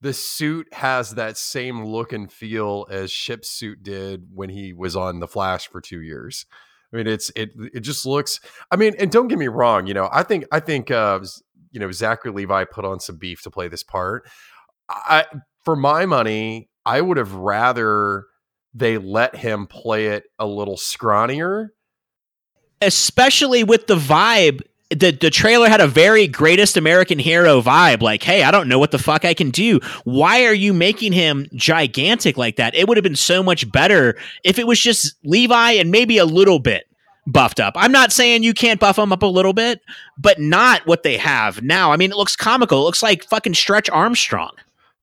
[0.00, 4.96] the suit has that same look and feel as Shipp's suit did when he was
[4.96, 6.44] on the Flash for two years.
[6.92, 8.40] I mean, it's it it just looks.
[8.70, 9.86] I mean, and don't get me wrong.
[9.86, 11.20] You know, I think I think uh,
[11.70, 14.28] you know Zachary Levi put on some beef to play this part.
[14.88, 15.24] I
[15.64, 18.26] for my money, I would have rather
[18.74, 21.68] they let him play it a little scrawnier.
[22.80, 24.60] Especially with the vibe.
[24.94, 28.02] The, the trailer had a very greatest American hero vibe.
[28.02, 29.80] Like, hey, I don't know what the fuck I can do.
[30.04, 32.74] Why are you making him gigantic like that?
[32.74, 36.24] It would have been so much better if it was just Levi and maybe a
[36.24, 36.86] little bit
[37.26, 37.74] buffed up.
[37.76, 39.80] I'm not saying you can't buff him up a little bit,
[40.18, 41.92] but not what they have now.
[41.92, 42.80] I mean, it looks comical.
[42.80, 44.52] It looks like fucking Stretch Armstrong.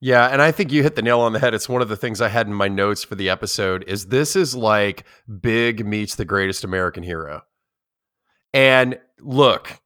[0.02, 1.52] Yeah, and I think you hit the nail on the head.
[1.52, 4.34] It's one of the things I had in my notes for the episode is this
[4.34, 5.04] is like
[5.40, 7.42] Big meets the greatest American hero.
[8.54, 9.80] And look,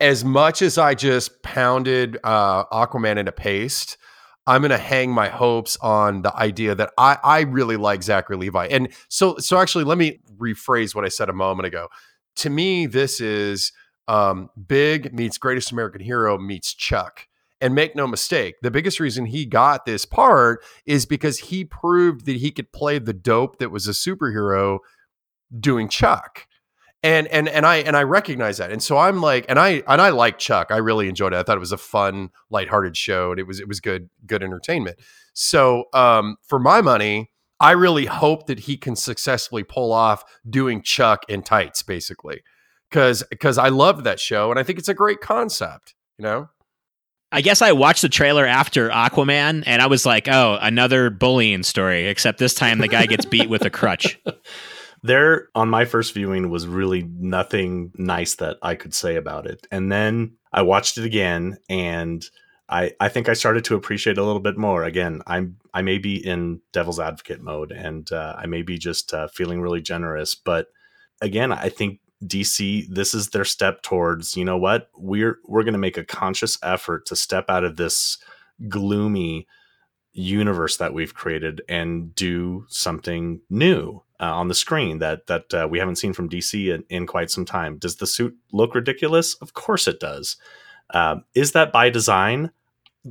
[0.00, 3.98] as much as I just pounded uh, Aquaman into paste,
[4.46, 8.36] I'm going to hang my hopes on the idea that I, I really like Zachary
[8.36, 8.66] Levi.
[8.66, 11.88] And so, so actually, let me rephrase what I said a moment ago.
[12.36, 13.72] To me, this is
[14.08, 17.26] um, Big meets Greatest American Hero meets Chuck.
[17.62, 22.24] And make no mistake, the biggest reason he got this part is because he proved
[22.24, 24.78] that he could play the dope that was a superhero
[25.58, 26.46] doing Chuck.
[27.02, 28.70] And and and I and I recognize that.
[28.70, 30.68] And so I'm like, and I and I like Chuck.
[30.70, 31.36] I really enjoyed it.
[31.36, 33.30] I thought it was a fun, lighthearted show.
[33.30, 34.98] And it was it was good, good entertainment.
[35.32, 40.82] So um, for my money, I really hope that he can successfully pull off doing
[40.82, 42.42] Chuck in tights, basically.
[42.90, 46.48] Cause because I love that show and I think it's a great concept, you know?
[47.30, 51.62] I guess I watched the trailer after Aquaman and I was like, oh, another bullying
[51.62, 54.18] story, except this time the guy gets beat with a crutch.
[55.02, 59.66] There, on my first viewing, was really nothing nice that I could say about it.
[59.70, 62.24] And then I watched it again and
[62.68, 64.84] I, I think I started to appreciate a little bit more.
[64.84, 69.12] Again, I'm I may be in devil's advocate mode and uh, I may be just
[69.12, 70.68] uh, feeling really generous, but
[71.20, 74.90] again, I think DC, this is their step towards, you know what?
[74.96, 78.18] We're we're going to make a conscious effort to step out of this
[78.68, 79.46] gloomy
[80.12, 85.66] universe that we've created and do something new uh, on the screen that that uh,
[85.68, 87.78] we haven't seen from DC in, in, quite some time.
[87.78, 89.34] Does the suit look ridiculous?
[89.34, 90.36] Of course it does.
[90.92, 92.50] Um, is that by design?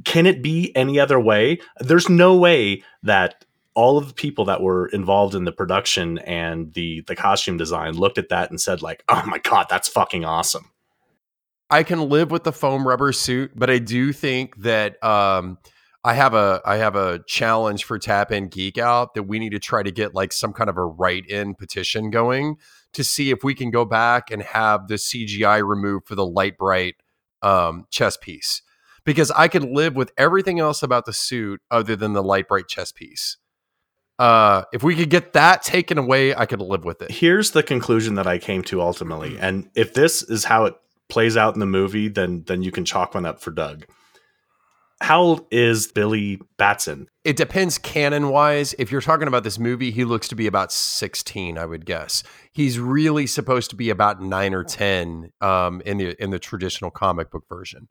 [0.06, 1.60] Can it be any other way?
[1.80, 6.74] There's no way that all of the people that were involved in the production and
[6.74, 10.26] the the costume design looked at that and said like oh my god that's fucking
[10.26, 10.72] awesome
[11.70, 15.58] i can live with the foam rubber suit but i do think that um
[16.04, 19.52] i have a i have a challenge for tap in geek out that we need
[19.52, 22.56] to try to get like some kind of a write in petition going
[22.94, 26.96] to see if we can go back and have the cgi removed for the Lite-Brite
[27.42, 28.62] um chest piece
[29.06, 32.92] because i can live with everything else about the suit other than the Lite-Brite chess
[32.92, 33.38] piece
[34.20, 37.10] uh, if we could get that taken away, I could live with it.
[37.10, 40.76] Here's the conclusion that I came to ultimately, and if this is how it
[41.08, 43.86] plays out in the movie, then then you can chalk one up for Doug.
[45.02, 47.08] How old is Billy Batson?
[47.24, 48.76] It depends canon wise.
[48.78, 52.24] If you're talking about this movie, he looks to be about 16, I would guess.
[52.52, 56.92] He's really supposed to be about nine or 10 um, in the in the traditional
[56.92, 57.88] comic book version.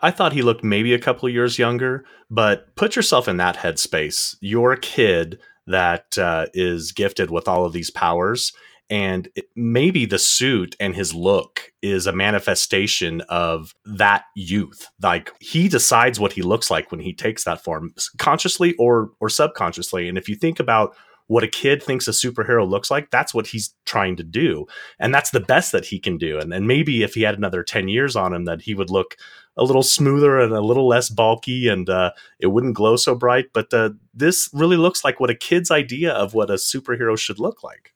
[0.00, 4.36] I thought he looked maybe a couple years younger, but put yourself in that headspace.
[4.40, 8.52] You're a kid that uh, is gifted with all of these powers
[8.90, 15.30] and it, maybe the suit and his look is a manifestation of that youth like
[15.40, 20.08] he decides what he looks like when he takes that form consciously or or subconsciously
[20.08, 20.94] and if you think about
[21.28, 24.66] what a kid thinks a superhero looks like that's what he's trying to do
[24.98, 27.62] and that's the best that he can do and, and maybe if he had another
[27.62, 29.16] 10 years on him that he would look
[29.56, 33.46] a little smoother and a little less bulky, and uh, it wouldn't glow so bright.
[33.52, 37.38] But uh, this really looks like what a kid's idea of what a superhero should
[37.38, 37.92] look like.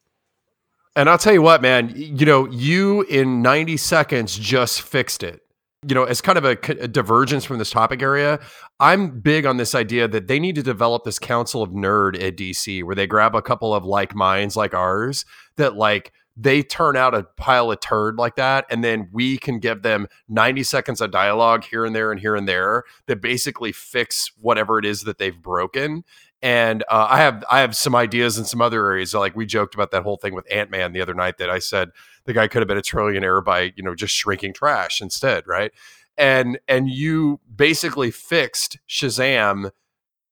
[0.96, 5.40] And I'll tell you what, man, you know, you in 90 seconds just fixed it.
[5.86, 8.40] You know, as kind of a, a, divergence from this topic area,
[8.80, 12.36] I'm big on this idea that they need to develop this council of nerd at
[12.36, 15.26] DC where they grab a couple of like minds like ours
[15.56, 19.58] that like they turn out a pile of turd like that and then we can
[19.58, 23.70] give them 90 seconds of dialogue here and there and here and there that basically
[23.70, 26.02] fix whatever it is that they've broken
[26.44, 29.14] and uh, I have I have some ideas in some other areas.
[29.14, 31.58] Like we joked about that whole thing with Ant Man the other night that I
[31.58, 31.88] said
[32.26, 35.72] the guy could have been a trillionaire by you know just shrinking trash instead, right?
[36.18, 39.70] And and you basically fixed Shazam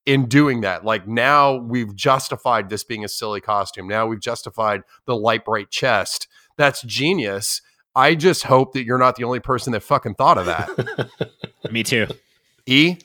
[0.05, 0.85] in doing that.
[0.85, 3.89] Like now we've justified this being a silly costume.
[3.89, 6.29] Now we've justified the Lite-Brite chest.
[6.59, 7.63] That's genius.
[7.95, 11.09] I just hope that you're not the only person that fucking thought of that.
[11.71, 12.07] Me too.
[12.67, 12.97] E.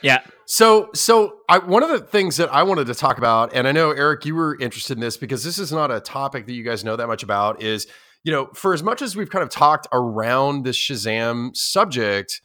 [0.00, 0.20] Yeah.
[0.50, 3.72] So, so I, one of the things that I wanted to talk about, and I
[3.72, 6.64] know Eric, you were interested in this because this is not a topic that you
[6.64, 7.62] guys know that much about.
[7.62, 7.86] Is
[8.24, 12.40] you know, for as much as we've kind of talked around this Shazam subject,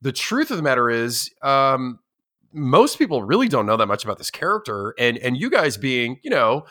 [0.00, 1.98] the truth of the matter is, um,
[2.54, 6.20] most people really don't know that much about this character, and and you guys being,
[6.22, 6.64] you know,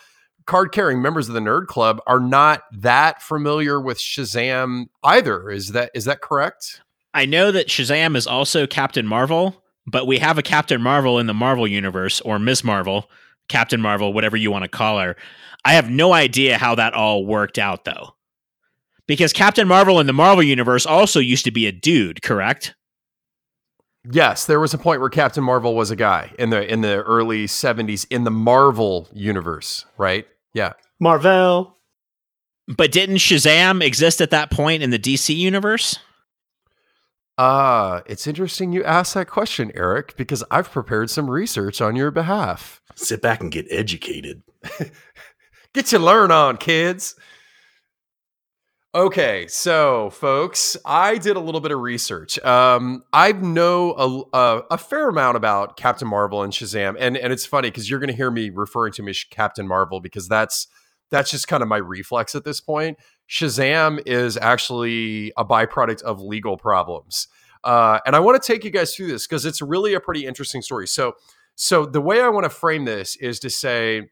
[0.46, 5.48] card carrying members of the Nerd Club are not that familiar with Shazam either.
[5.48, 6.80] Is that is that correct?
[7.14, 11.26] I know that Shazam is also Captain Marvel but we have a Captain Marvel in
[11.26, 13.10] the Marvel universe or Miss Marvel,
[13.48, 15.16] Captain Marvel, whatever you want to call her.
[15.64, 18.14] I have no idea how that all worked out though.
[19.06, 22.74] Because Captain Marvel in the Marvel universe also used to be a dude, correct?
[24.10, 27.02] Yes, there was a point where Captain Marvel was a guy in the in the
[27.02, 30.26] early 70s in the Marvel universe, right?
[30.54, 30.72] Yeah.
[30.98, 31.76] Marvel.
[32.68, 35.98] But didn't Shazam exist at that point in the DC universe?
[37.44, 41.96] Ah, uh, it's interesting you asked that question, Eric, because I've prepared some research on
[41.96, 42.80] your behalf.
[42.94, 44.44] Sit back and get educated.
[45.74, 47.16] get to learn on, kids.
[48.94, 52.38] Okay, so folks, I did a little bit of research.
[52.44, 57.32] Um, I know a, a, a, fair amount about Captain Marvel and Shazam, and and
[57.32, 60.28] it's funny because you're going to hear me referring to him as Captain Marvel because
[60.28, 60.68] that's
[61.10, 62.98] that's just kind of my reflex at this point.
[63.28, 67.28] Shazam is actually a byproduct of legal problems.
[67.64, 70.26] Uh, and I want to take you guys through this because it's really a pretty
[70.26, 70.86] interesting story.
[70.86, 71.14] So,
[71.54, 74.10] so the way I want to frame this is to say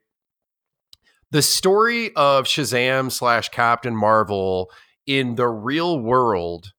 [1.31, 4.71] the story of Shazam slash Captain Marvel
[5.07, 6.73] in the real world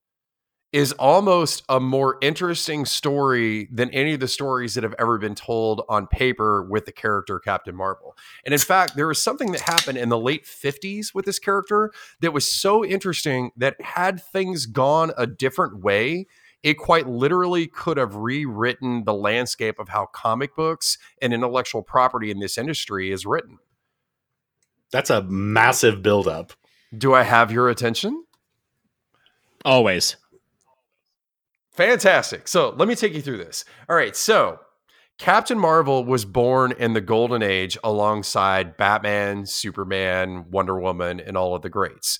[0.71, 5.35] is almost a more interesting story than any of the stories that have ever been
[5.35, 8.15] told on paper with the character Captain Marvel.
[8.45, 11.91] And in fact, there was something that happened in the late 50s with this character
[12.21, 16.27] that was so interesting that had things gone a different way,
[16.63, 22.29] it quite literally could have rewritten the landscape of how comic books and intellectual property
[22.29, 23.57] in this industry is written.
[24.91, 26.53] That's a massive buildup.
[26.95, 28.25] Do I have your attention?
[29.63, 30.17] Always.
[31.71, 32.47] Fantastic.
[32.47, 33.63] So let me take you through this.
[33.89, 34.15] All right.
[34.15, 34.59] So
[35.17, 41.55] Captain Marvel was born in the golden age alongside Batman, Superman, Wonder Woman, and all
[41.55, 42.19] of the greats.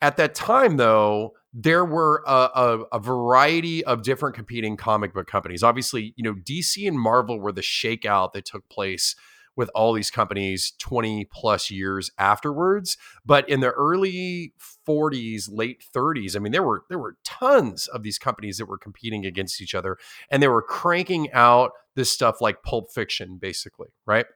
[0.00, 5.26] At that time, though, there were a, a, a, variety of different competing comic book
[5.26, 5.62] companies.
[5.62, 9.16] Obviously, you know, DC and Marvel were the shakeout that took place
[9.56, 14.52] with all these companies 20 plus years afterwards but in the early
[14.86, 18.76] 40s late 30s i mean there were there were tons of these companies that were
[18.76, 19.96] competing against each other
[20.30, 24.26] and they were cranking out this stuff like pulp fiction basically right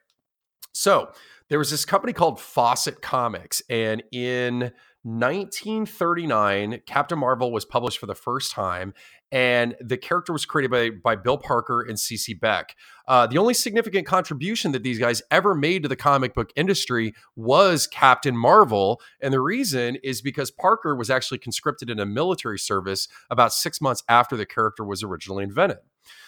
[0.73, 1.12] so
[1.51, 4.73] there was this company called fawcett comics and in
[5.03, 8.93] 1939 captain marvel was published for the first time
[9.33, 12.75] and the character was created by, by Bill Parker and CC Beck.
[13.07, 17.15] Uh, the only significant contribution that these guys ever made to the comic book industry
[17.37, 22.59] was Captain Marvel, and the reason is because Parker was actually conscripted in a military
[22.59, 25.79] service about six months after the character was originally invented.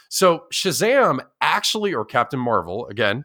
[0.09, 3.25] So Shazam actually, or Captain Marvel again,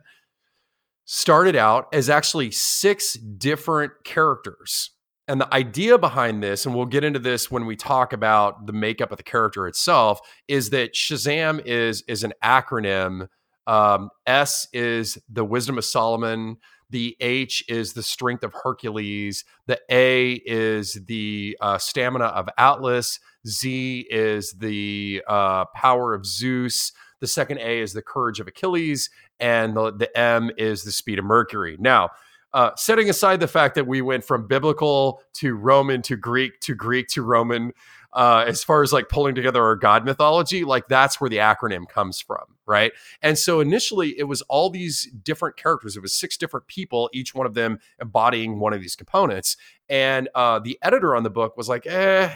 [1.06, 4.92] started out as actually six different characters
[5.28, 8.74] and the idea behind this, and we'll get into this when we talk about the
[8.74, 13.28] makeup of the character itself, is that Shazam is is an acronym.
[13.66, 16.58] Um, S is the wisdom of Solomon.
[16.90, 19.44] The H is the strength of Hercules.
[19.66, 23.20] The A is the uh, stamina of Atlas.
[23.46, 26.94] Z is the uh, power of Zeus.
[27.20, 29.10] The second A is the courage of Achilles,
[29.40, 31.76] and the, the M is the speed of Mercury.
[31.80, 32.12] Now,
[32.58, 36.74] uh, setting aside the fact that we went from biblical to Roman to Greek to
[36.74, 37.72] Greek to Roman,
[38.14, 41.88] uh, as far as like pulling together our god mythology, like that's where the acronym
[41.88, 42.94] comes from, right?
[43.22, 45.96] And so initially it was all these different characters.
[45.96, 49.56] It was six different people, each one of them embodying one of these components.
[49.88, 52.34] And uh, the editor on the book was like, eh,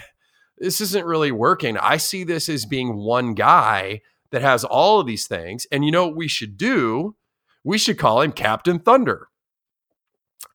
[0.59, 1.79] this isn't really working.
[1.79, 5.65] I see this as being one guy that has all of these things.
[5.71, 7.15] And you know what we should do?
[7.63, 9.29] We should call him Captain Thunder.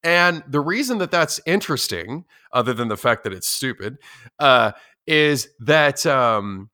[0.06, 3.98] And the reason that that's interesting, other than the fact that it's stupid,
[4.38, 4.70] uh,
[5.04, 6.70] is that um,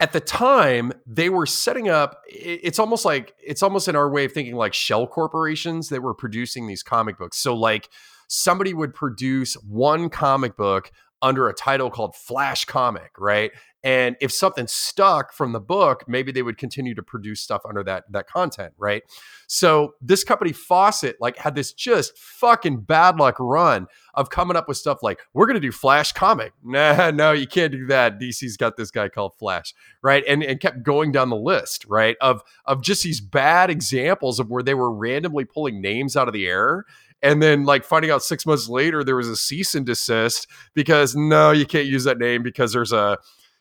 [0.00, 2.20] at the time they were setting up.
[2.28, 6.14] It's almost like it's almost in our way of thinking like shell corporations that were
[6.14, 7.38] producing these comic books.
[7.38, 7.88] So like
[8.26, 10.90] somebody would produce one comic book
[11.22, 13.52] under a title called Flash Comic, right?
[13.84, 17.82] And if something stuck from the book, maybe they would continue to produce stuff under
[17.84, 19.02] that that content, right?
[19.48, 24.68] So this company Fawcett like had this just fucking bad luck run of coming up
[24.68, 26.52] with stuff like we're gonna do Flash comic.
[26.64, 28.18] Nah, no, you can't do that.
[28.18, 30.24] DC's got this guy called Flash, right?
[30.26, 32.16] And and kept going down the list, right?
[32.20, 36.34] Of of just these bad examples of where they were randomly pulling names out of
[36.34, 36.84] the air
[37.22, 41.14] and then like finding out six months later there was a cease and desist because
[41.14, 43.18] no you can't use that name because there's a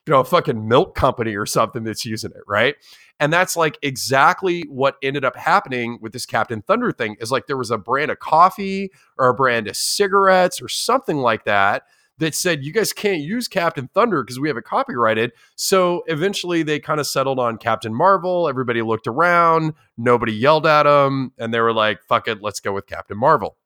[0.08, 2.76] you know, a fucking milk company or something that's using it, right?
[3.20, 7.46] And that's like exactly what ended up happening with this Captain Thunder thing is like
[7.46, 11.84] there was a brand of coffee or a brand of cigarettes or something like that
[12.22, 15.32] that said you guys can't use Captain Thunder because we have it copyrighted.
[15.56, 18.48] So eventually they kind of settled on Captain Marvel.
[18.48, 22.74] Everybody looked around, nobody yelled at them, and they were like, fuck it, let's go
[22.74, 23.58] with Captain Marvel.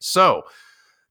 [0.00, 0.42] So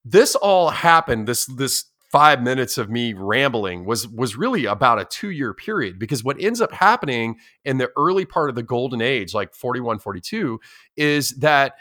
[0.03, 5.05] this all happened, this this five minutes of me rambling was was really about a
[5.05, 9.01] two year period because what ends up happening in the early part of the golden
[9.01, 10.61] age like 41 42
[10.95, 11.73] is that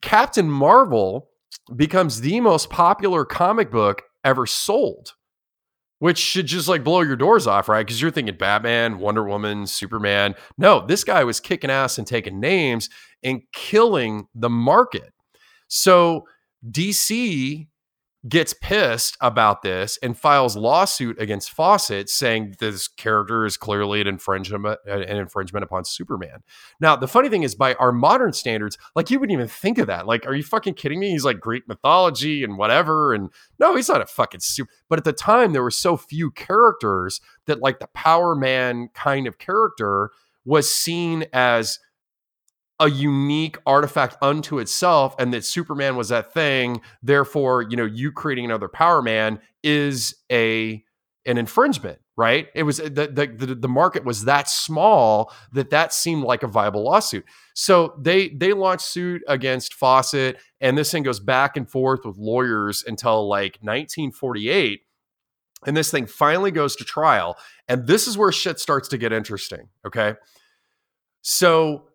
[0.00, 1.28] captain marvel
[1.74, 5.14] becomes the most popular comic book ever sold
[5.98, 7.86] which should just like blow your doors off right?
[7.86, 10.34] Because you're thinking batman wonder woman superman.
[10.58, 12.88] No this guy was kicking ass and taking names
[13.22, 15.12] and killing the market.
[15.68, 16.26] So
[16.70, 17.66] dc
[18.28, 24.06] gets pissed about this and files lawsuit against Fawcett saying this character is clearly an
[24.06, 26.42] infringement an infringement upon Superman.
[26.80, 29.86] Now, the funny thing is by our modern standards, like you wouldn't even think of
[29.88, 30.06] that.
[30.06, 31.10] Like are you fucking kidding me?
[31.10, 34.70] He's like Greek mythology and whatever and no, he's not a fucking super.
[34.88, 39.26] But at the time there were so few characters that like the Power Man kind
[39.26, 40.10] of character
[40.44, 41.80] was seen as
[42.78, 48.12] a unique artifact unto itself and that superman was that thing therefore you know you
[48.12, 50.82] creating another power man is a
[51.24, 52.48] an infringement right?
[52.54, 52.88] It was the,
[53.36, 57.24] the the market was that small that that seemed like a viable lawsuit.
[57.54, 62.16] So they they launched suit against fawcett and this thing goes back and forth with
[62.16, 64.80] lawyers until like 1948
[65.66, 67.36] and this thing finally goes to trial
[67.68, 70.14] and this is where shit starts to get interesting okay?
[71.20, 71.88] So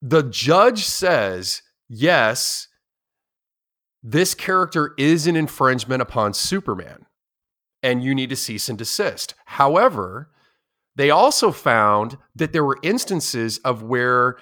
[0.00, 2.68] the judge says, yes,
[4.02, 7.06] this character is an infringement upon Superman,
[7.82, 9.34] and you need to cease and desist.
[9.46, 10.30] However,
[10.96, 14.36] they also found that there were instances of where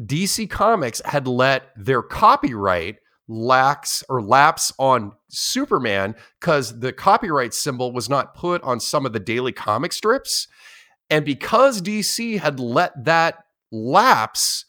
[0.00, 2.96] DC Comics had let their copyright
[3.28, 9.12] lax or lapse on Superman because the copyright symbol was not put on some of
[9.12, 10.46] the daily comic strips.
[11.10, 13.43] And because DC had let that
[13.74, 14.64] lapse,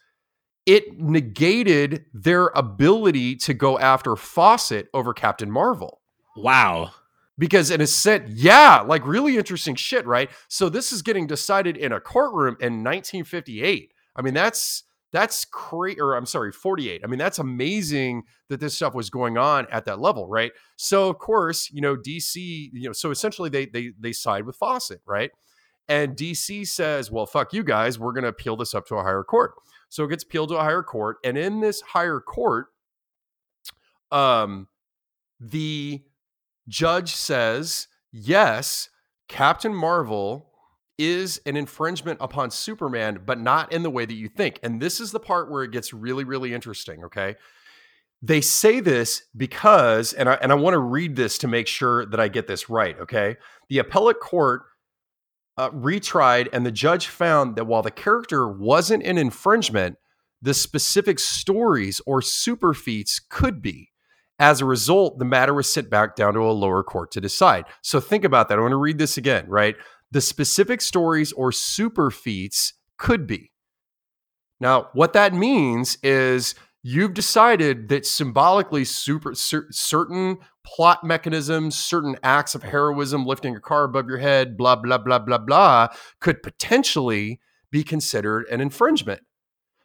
[0.66, 6.02] it negated their ability to go after Fawcett over Captain Marvel.
[6.36, 6.92] Wow.
[7.38, 10.30] Because in a sense, yeah, like really interesting shit, right?
[10.48, 13.94] So this is getting decided in a courtroom in 1958.
[14.16, 14.84] I mean, that's
[15.16, 19.38] that's crazy or i'm sorry 48 i mean that's amazing that this stuff was going
[19.38, 23.50] on at that level right so of course you know dc you know so essentially
[23.50, 25.32] they they they side with fawcett right
[25.88, 28.00] and DC says, well, fuck you guys.
[28.00, 29.54] We're going to appeal this up to a higher court.
[29.90, 31.18] So it gets appealed to a higher court.
[31.24, 32.68] And in this higher court,
[34.12, 34.68] um,
[35.40, 36.04] the
[36.68, 38.90] judge says, yes,
[39.28, 40.52] Captain Marvel
[40.98, 44.60] is an infringement upon Superman, but not in the way that you think.
[44.64, 47.04] And this is the part where it gets really, really interesting.
[47.04, 47.36] Okay.
[48.22, 52.06] They say this because, and I, and I want to read this to make sure
[52.08, 52.98] that I get this right.
[53.00, 53.36] Okay.
[53.70, 54.64] The appellate court
[55.58, 59.98] uh, retried, and the judge found that while the character wasn't an infringement,
[60.42, 63.92] the specific stories or super feats could be.
[64.38, 67.66] As a result, the matter was sent back down to a lower court to decide.
[67.82, 68.58] So think about that.
[68.58, 69.76] I want to read this again, right?
[70.12, 73.52] The specific stories or super feats could be.
[74.60, 76.54] Now, what that means is
[76.84, 83.60] you've decided that symbolically super cer- certain plot mechanisms, certain acts of heroism, lifting a
[83.60, 85.88] car above your head, blah, blah, blah, blah, blah,
[86.20, 87.40] could potentially
[87.72, 89.22] be considered an infringement.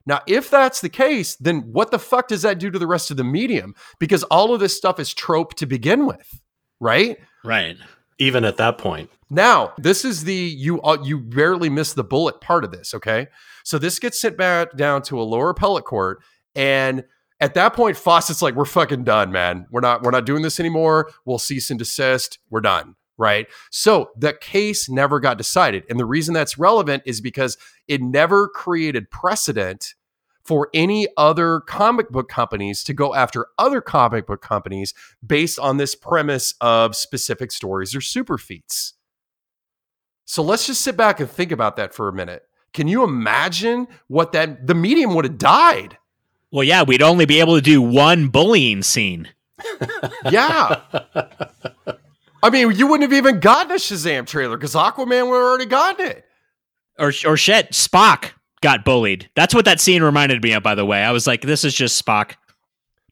[0.07, 3.11] Now, if that's the case, then what the fuck does that do to the rest
[3.11, 3.75] of the medium?
[3.99, 6.41] Because all of this stuff is trope to begin with,
[6.81, 7.19] right?
[7.45, 7.77] Right.
[8.19, 9.11] Even at that point.
[9.31, 13.29] Now, this is the you uh, you barely miss the bullet part of this, okay?
[13.65, 16.21] So this gets sent back down to a lower appellate court
[16.55, 17.05] and
[17.41, 19.67] at that point Fawcett's like we're fucking done, man.
[19.71, 21.11] We're not we're not doing this anymore.
[21.25, 22.39] We'll cease and desist.
[22.51, 23.49] We're done right?
[23.71, 25.85] So the case never got decided.
[25.91, 29.95] And the reason that's relevant is because it never created precedent
[30.43, 35.77] for any other comic book companies to go after other comic book companies based on
[35.77, 38.95] this premise of specific stories or super feats.
[40.25, 42.45] So let's just sit back and think about that for a minute.
[42.73, 45.99] Can you imagine what that the medium would have died?
[46.53, 49.29] Well, yeah, we'd only be able to do one bullying scene.
[50.31, 50.81] yeah.
[52.43, 55.67] I mean, you wouldn't have even gotten a Shazam trailer because Aquaman would have already
[55.67, 56.25] gotten it.
[56.99, 58.31] Or, or shit, Spock
[58.61, 59.31] got bullied.
[59.35, 61.03] That's what that scene reminded me of, by the way.
[61.03, 62.35] I was like, this is just Spock.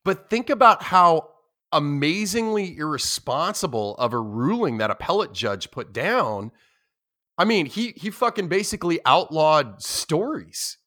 [0.04, 1.30] But think about how
[1.72, 6.50] amazingly irresponsible of a ruling that appellate judge put down.
[7.36, 10.78] I mean, he he fucking basically outlawed stories.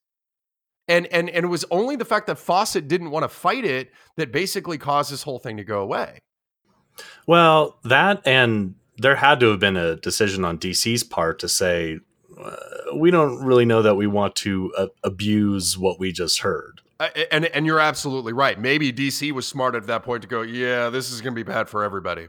[0.92, 3.92] And and and it was only the fact that Fawcett didn't want to fight it
[4.18, 6.20] that basically caused this whole thing to go away.
[7.26, 12.00] Well, that and there had to have been a decision on DC's part to say
[12.38, 12.56] uh,
[12.96, 16.82] we don't really know that we want to uh, abuse what we just heard.
[17.00, 18.60] Uh, and and you're absolutely right.
[18.60, 21.50] Maybe DC was smart at that point to go, yeah, this is going to be
[21.50, 22.28] bad for everybody.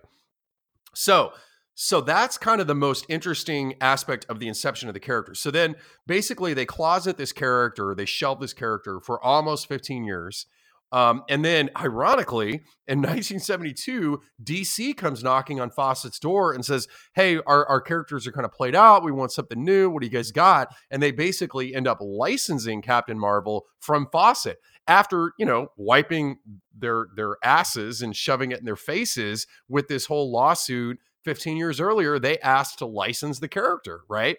[0.95, 1.33] So,
[1.75, 5.35] so that's kind of the most interesting aspect of the inception of the character.
[5.35, 10.47] So then basically they closet this character, they shelve this character for almost 15 years.
[10.93, 17.39] Um, and then, ironically, in 1972, DC comes knocking on Fawcett's door and says, Hey,
[17.47, 19.03] our, our characters are kind of played out.
[19.03, 19.89] We want something new.
[19.89, 20.69] What do you guys got?
[20.91, 26.37] And they basically end up licensing Captain Marvel from Fawcett after, you know, wiping
[26.77, 31.81] their, their asses and shoving it in their faces with this whole lawsuit 15 years
[31.81, 32.19] earlier.
[32.19, 34.37] They asked to license the character, right?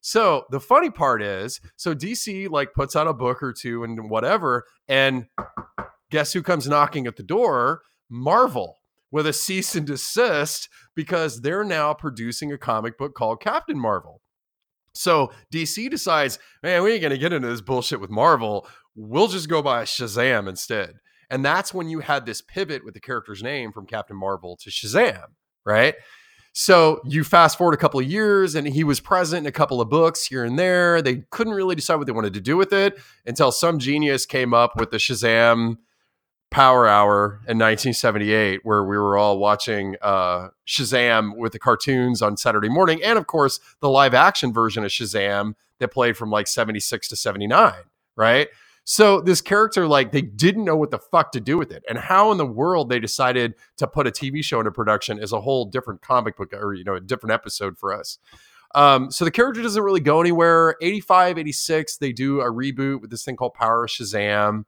[0.00, 4.10] So the funny part is, so DC like puts out a book or two and
[4.10, 5.26] whatever, and
[6.10, 7.80] guess who comes knocking at the door?
[8.10, 8.76] Marvel
[9.10, 14.20] with a cease and desist because they're now producing a comic book called Captain Marvel.
[14.94, 18.68] So DC decides, man, we ain't gonna get into this bullshit with Marvel.
[18.94, 20.96] We'll just go by Shazam instead.
[21.30, 24.70] And that's when you had this pivot with the character's name from Captain Marvel to
[24.70, 25.28] Shazam,
[25.64, 25.94] right?
[26.56, 29.80] So you fast forward a couple of years, and he was present in a couple
[29.80, 31.02] of books here and there.
[31.02, 32.96] They couldn't really decide what they wanted to do with it
[33.26, 35.78] until some genius came up with the Shazam
[36.52, 42.36] Power Hour in 1978, where we were all watching uh, Shazam with the cartoons on
[42.36, 46.46] Saturday morning, and of course the live action version of Shazam that played from like
[46.46, 47.72] 76 to 79,
[48.14, 48.46] right?
[48.84, 51.98] So this character, like, they didn't know what the fuck to do with it, and
[51.98, 55.40] how in the world they decided to put a TV show into production is a
[55.40, 58.18] whole different comic book or you know a different episode for us.
[58.74, 60.76] Um, so the character doesn't really go anywhere.
[60.82, 64.64] 85, 86, they do a reboot with this thing called Power Shazam.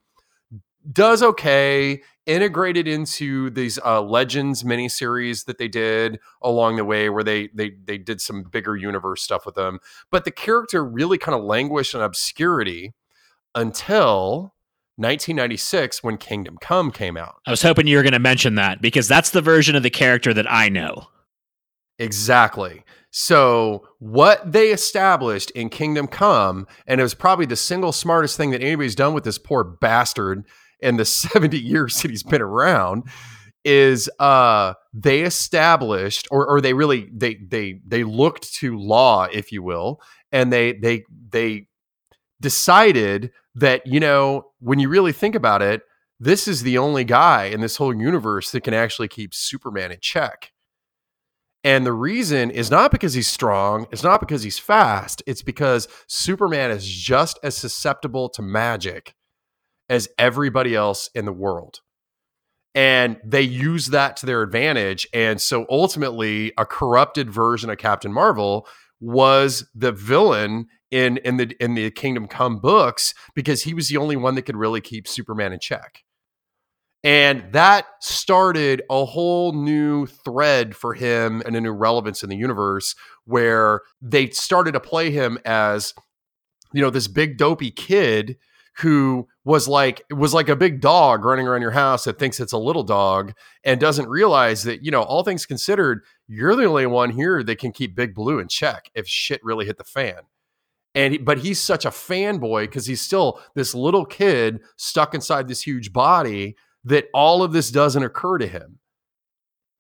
[0.90, 2.02] Does okay.
[2.24, 7.72] Integrated into these uh, legends miniseries that they did along the way where they they
[7.84, 9.78] they did some bigger universe stuff with them.
[10.10, 12.94] But the character really kind of languished in obscurity
[13.56, 14.54] until
[14.96, 17.36] 1996 when kingdom come came out.
[17.46, 19.90] I was hoping you were going to mention that because that's the version of the
[19.90, 21.08] character that i know.
[21.98, 22.84] Exactly.
[23.10, 28.50] So what they established in kingdom come and it was probably the single smartest thing
[28.50, 30.46] that anybody's done with this poor bastard
[30.80, 33.04] in the 70 years that he's been around
[33.64, 39.50] is uh they established or or they really they they they looked to law if
[39.50, 40.00] you will
[40.30, 41.66] and they they they
[42.40, 45.82] decided that you know when you really think about it
[46.18, 49.98] this is the only guy in this whole universe that can actually keep superman in
[50.00, 50.52] check
[51.66, 55.88] and the reason is not because he's strong, it's not because he's fast, it's because
[56.06, 59.16] Superman is just as susceptible to magic
[59.88, 61.80] as everybody else in the world.
[62.76, 65.08] And they use that to their advantage.
[65.12, 68.68] And so ultimately, a corrupted version of Captain Marvel
[69.00, 73.96] was the villain in in the in the Kingdom Come books because he was the
[73.96, 76.04] only one that could really keep Superman in check.
[77.04, 82.36] And that started a whole new thread for him and a new relevance in the
[82.36, 85.94] universe where they started to play him as,
[86.72, 88.36] you know, this big dopey kid
[88.78, 92.52] who was like was like a big dog running around your house that thinks it's
[92.52, 93.32] a little dog
[93.64, 97.58] and doesn't realize that you know all things considered you're the only one here that
[97.58, 100.18] can keep big blue in check if shit really hit the fan
[100.96, 105.46] and he, but he's such a fanboy because he's still this little kid stuck inside
[105.46, 108.80] this huge body that all of this doesn't occur to him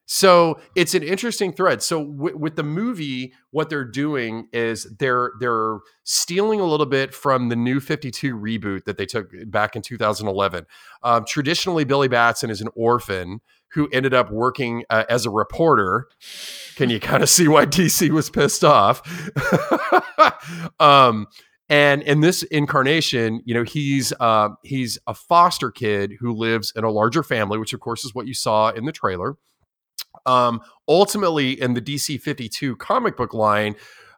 [0.06, 1.82] so it's an interesting thread.
[1.82, 7.12] So w- with the movie, what they're doing is they're they're stealing a little bit
[7.12, 10.64] from the new 52 reboot that they took back in 2011.
[11.02, 13.40] Um, traditionally, Billy Batson is an orphan
[13.72, 16.06] who ended up working uh, as a reporter.
[16.76, 19.02] Can you kind of see why DC was pissed off?
[20.80, 21.26] um,
[21.68, 26.84] and in this incarnation, you know, he's uh, he's a foster kid who lives in
[26.84, 29.36] a larger family, which of course is what you saw in the trailer
[30.26, 33.76] um, ultimately, in the DC 52 comic book line,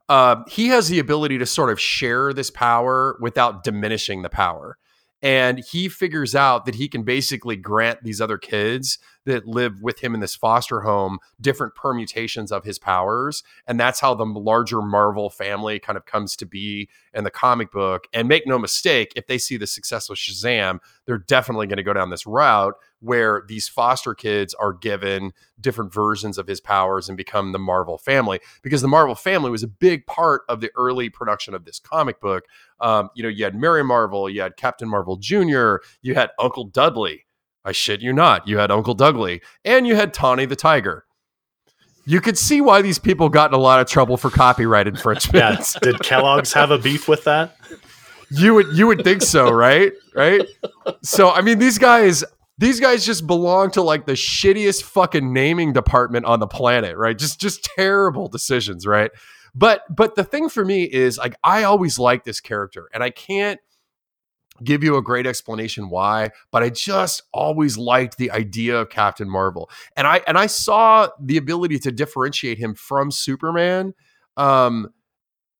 [0.08, 4.78] uh, he has the ability to sort of share this power without diminishing the power.
[5.20, 10.00] And he figures out that he can basically grant these other kids that live with
[10.00, 13.42] him in this foster home different permutations of his powers.
[13.66, 17.70] And that's how the larger Marvel family kind of comes to be in the comic
[17.70, 18.06] book.
[18.12, 21.82] And make no mistake, if they see the success of Shazam, they're definitely going to
[21.82, 27.08] go down this route where these foster kids are given different versions of his powers
[27.08, 30.70] and become the Marvel family because the Marvel family was a big part of the
[30.76, 32.44] early production of this comic book.
[32.80, 36.64] Um, you know, you had Mary Marvel, you had Captain Marvel Jr., you had Uncle
[36.64, 37.24] Dudley.
[37.68, 38.48] I shit you not.
[38.48, 41.04] You had Uncle Dudley and you had Tawny the Tiger.
[42.06, 45.74] You could see why these people got in a lot of trouble for copyright infringements.
[45.74, 45.80] Yeah.
[45.82, 47.56] Did Kellogg's have a beef with that?
[48.30, 49.92] You would you would think so, right?
[50.14, 50.40] Right?
[51.02, 52.24] So I mean these guys
[52.56, 57.18] these guys just belong to like the shittiest fucking naming department on the planet, right?
[57.18, 59.10] Just just terrible decisions, right?
[59.54, 63.10] But but the thing for me is like I always like this character and I
[63.10, 63.60] can't
[64.64, 69.28] give you a great explanation why, but I just always liked the idea of Captain
[69.28, 69.70] Marvel.
[69.96, 73.94] And I and I saw the ability to differentiate him from Superman.
[74.36, 74.88] Um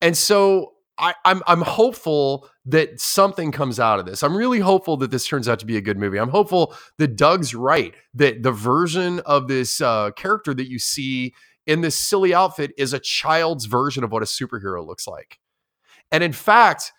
[0.01, 4.23] and so I, I'm I'm hopeful that something comes out of this.
[4.23, 6.19] I'm really hopeful that this turns out to be a good movie.
[6.19, 11.35] I'm hopeful that Doug's right that the version of this uh, character that you see
[11.67, 15.39] in this silly outfit is a child's version of what a superhero looks like.
[16.11, 16.93] And in fact,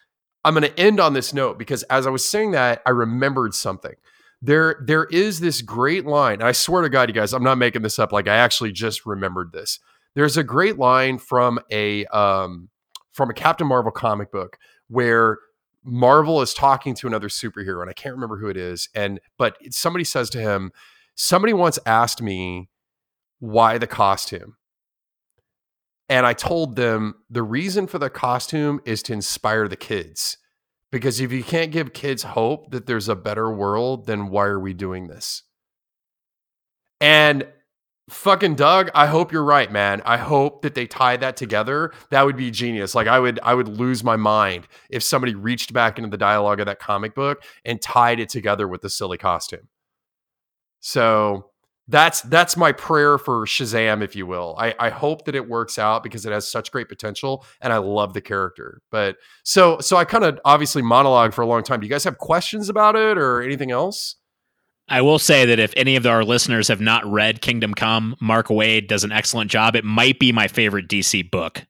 [0.44, 3.54] I'm going to end on this note because as I was saying that, I remembered
[3.54, 3.96] something.
[4.42, 6.36] There, there is this great line.
[6.36, 8.14] And I swear to God, you guys, I'm not making this up.
[8.14, 9.80] Like I actually just remembered this.
[10.16, 12.70] There's a great line from a um,
[13.12, 15.38] from a Captain Marvel comic book where
[15.84, 18.90] Marvel is talking to another superhero, and I can't remember who it is.
[18.96, 20.72] And but somebody says to him,
[21.16, 22.70] somebody once asked me
[23.40, 24.56] why the costume.
[26.10, 30.38] And I told them the reason for the costume is to inspire the kids.
[30.92, 34.60] Because if you can't give kids hope that there's a better world, then why are
[34.60, 35.44] we doing this?
[37.00, 37.48] And
[38.10, 40.02] fucking Doug, I hope you're right, man.
[40.04, 41.94] I hope that they tie that together.
[42.10, 42.96] That would be genius.
[42.96, 46.60] Like I would I would lose my mind if somebody reached back into the dialogue
[46.60, 49.68] of that comic book and tied it together with the silly costume.
[50.80, 51.49] So
[51.90, 54.56] that's that's my prayer for Shazam, if you will.
[54.60, 57.78] I, I hope that it works out because it has such great potential and I
[57.78, 58.82] love the character.
[58.92, 61.80] But so so I kind of obviously monologue for a long time.
[61.80, 64.16] Do you guys have questions about it or anything else?
[64.88, 68.48] I will say that if any of our listeners have not read Kingdom Come, Mark
[68.48, 69.76] Waid does an excellent job.
[69.76, 71.66] It might be my favorite DC book.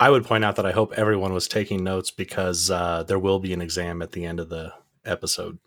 [0.00, 3.38] I would point out that I hope everyone was taking notes because uh, there will
[3.38, 4.72] be an exam at the end of the
[5.04, 5.58] episode.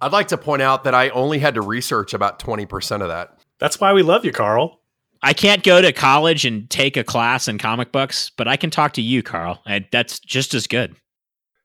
[0.00, 3.38] I'd like to point out that I only had to research about 20% of that.
[3.58, 4.80] That's why we love you, Carl.
[5.22, 8.70] I can't go to college and take a class in comic books, but I can
[8.70, 10.94] talk to you, Carl, and that's just as good.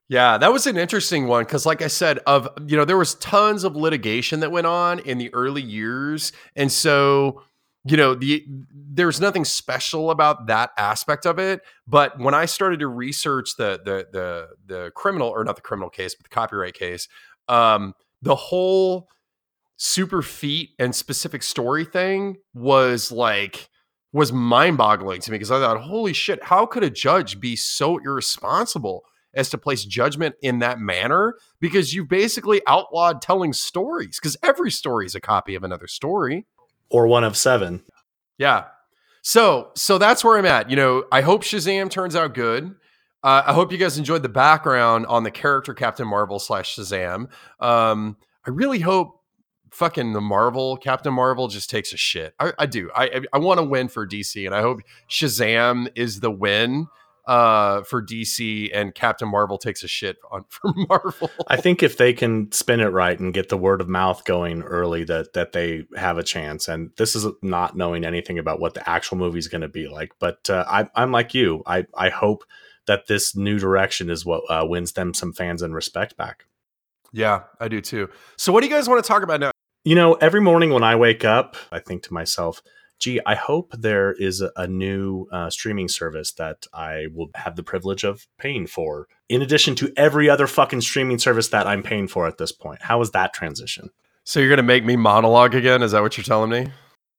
[0.08, 3.14] Yeah, that was an interesting one because, like I said, of you know, there was
[3.14, 7.42] tons of litigation that went on in the early years, and so
[7.84, 11.60] you know, the there's nothing special about that aspect of it.
[11.86, 15.90] But when I started to research the the the the criminal or not the criminal
[15.90, 17.08] case, but the copyright case,
[17.48, 17.94] um,
[18.24, 19.08] the whole
[19.76, 23.68] super feat and specific story thing was like
[24.12, 27.56] was mind boggling to me because I thought, holy shit, how could a judge be
[27.56, 29.04] so irresponsible?
[29.36, 34.70] as to place judgment in that manner because you basically outlawed telling stories because every
[34.70, 36.46] story is a copy of another story
[36.88, 37.82] or one of seven.
[38.38, 38.66] Yeah.
[39.22, 40.70] So, so that's where I'm at.
[40.70, 42.76] You know, I hope Shazam turns out good.
[43.24, 47.30] Uh, I hope you guys enjoyed the background on the character Captain Marvel slash Shazam.
[47.58, 49.22] Um, I really hope
[49.70, 52.34] fucking the Marvel Captain Marvel just takes a shit.
[52.38, 52.90] I, I do.
[52.94, 56.86] I I, want to win for DC, and I hope Shazam is the win
[57.26, 61.30] uh, for DC, and Captain Marvel takes a shit on for Marvel.
[61.48, 64.60] I think if they can spin it right and get the word of mouth going
[64.60, 66.68] early, that that they have a chance.
[66.68, 69.88] And this is not knowing anything about what the actual movie is going to be
[69.88, 70.12] like.
[70.18, 71.62] But uh, I, I'm like you.
[71.66, 72.44] I I hope
[72.86, 76.44] that this new direction is what uh, wins them some fans and respect back.
[77.14, 78.10] Yeah, I do too.
[78.36, 79.52] So, what do you guys want to talk about now?
[79.84, 82.60] You know, every morning when I wake up, I think to myself,
[82.98, 87.62] gee, I hope there is a, new uh, streaming service that I will have the
[87.62, 92.08] privilege of paying for, in addition to every other fucking streaming service that I'm paying
[92.08, 92.82] for at this point.
[92.82, 93.90] How is that transition?
[94.24, 95.82] So, you're going to make me monologue again?
[95.82, 96.72] Is that what you're telling me?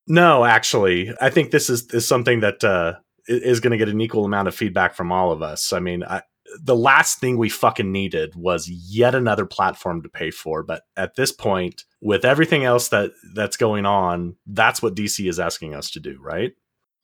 [0.07, 2.95] No, actually, I think this is, is something that uh,
[3.27, 5.73] is going to get an equal amount of feedback from all of us.
[5.73, 6.21] I mean, I,
[6.61, 10.63] the last thing we fucking needed was yet another platform to pay for.
[10.63, 15.39] But at this point, with everything else that that's going on, that's what DC is
[15.39, 16.53] asking us to do, right?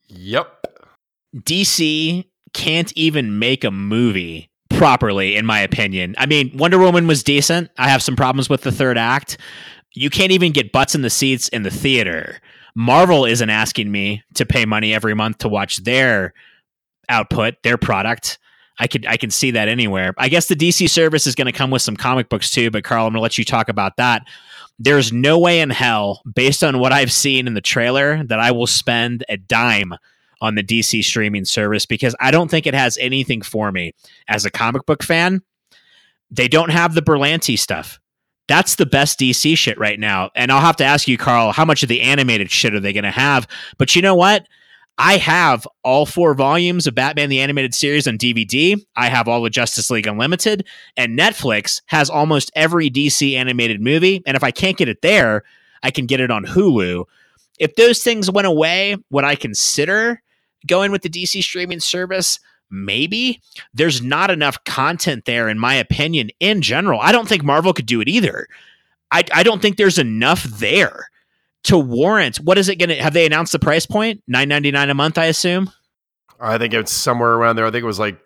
[0.07, 0.67] Yep.
[1.37, 6.15] DC can't even make a movie properly, in my opinion.
[6.17, 7.69] I mean, Wonder Woman was decent.
[7.77, 9.37] I have some problems with the third act.
[9.93, 12.39] You can't even get butts in the seats in the theater.
[12.75, 16.33] Marvel isn't asking me to pay money every month to watch their
[17.09, 18.39] output, their product.
[18.79, 20.13] I could I can see that anywhere.
[20.17, 22.83] I guess the DC service is going to come with some comic books too, but
[22.83, 24.23] Carl, I'm going to let you talk about that.
[24.79, 28.51] There's no way in hell, based on what I've seen in the trailer, that I
[28.51, 29.93] will spend a dime
[30.41, 33.93] on the DC streaming service because I don't think it has anything for me
[34.27, 35.43] as a comic book fan.
[36.31, 37.99] They don't have the Berlanti stuff.
[38.47, 40.29] That's the best DC shit right now.
[40.35, 42.93] And I'll have to ask you, Carl, how much of the animated shit are they
[42.93, 43.47] going to have?
[43.77, 44.45] But you know what?
[44.97, 48.79] I have all four volumes of Batman the Animated Series on DVD.
[48.95, 54.21] I have all of Justice League Unlimited, and Netflix has almost every DC animated movie.
[54.25, 55.43] And if I can't get it there,
[55.81, 57.05] I can get it on Hulu.
[57.57, 60.21] If those things went away, would I consider
[60.67, 62.39] going with the DC streaming service?
[62.71, 63.41] Maybe.
[63.73, 66.99] There's not enough content there, in my opinion, in general.
[67.01, 68.47] I don't think Marvel could do it either.
[69.11, 71.09] I, I don't think there's enough there
[71.63, 74.93] to warrant what is it going to have they announced the price point 9.99 a
[74.93, 75.71] month i assume
[76.39, 78.19] i think it's somewhere around there i think it was like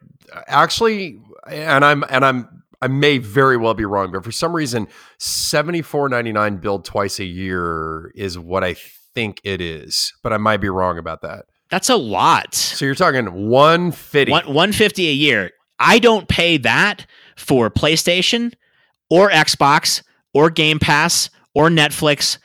[0.48, 4.88] actually and i'm and i'm i may very well be wrong but for some reason
[5.20, 10.70] 74.99 billed twice a year is what i think it is but i might be
[10.70, 16.00] wrong about that that's a lot so you're talking 150 One, 150 a year i
[16.00, 17.06] don't pay that
[17.36, 18.54] for playstation
[19.10, 20.04] or xbox
[20.34, 22.38] or game pass or netflix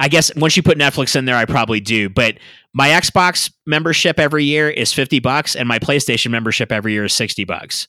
[0.00, 2.08] I guess once you put Netflix in there, I probably do.
[2.08, 2.38] But
[2.72, 7.12] my Xbox membership every year is 50 bucks, and my PlayStation membership every year is
[7.12, 7.86] 60 bucks.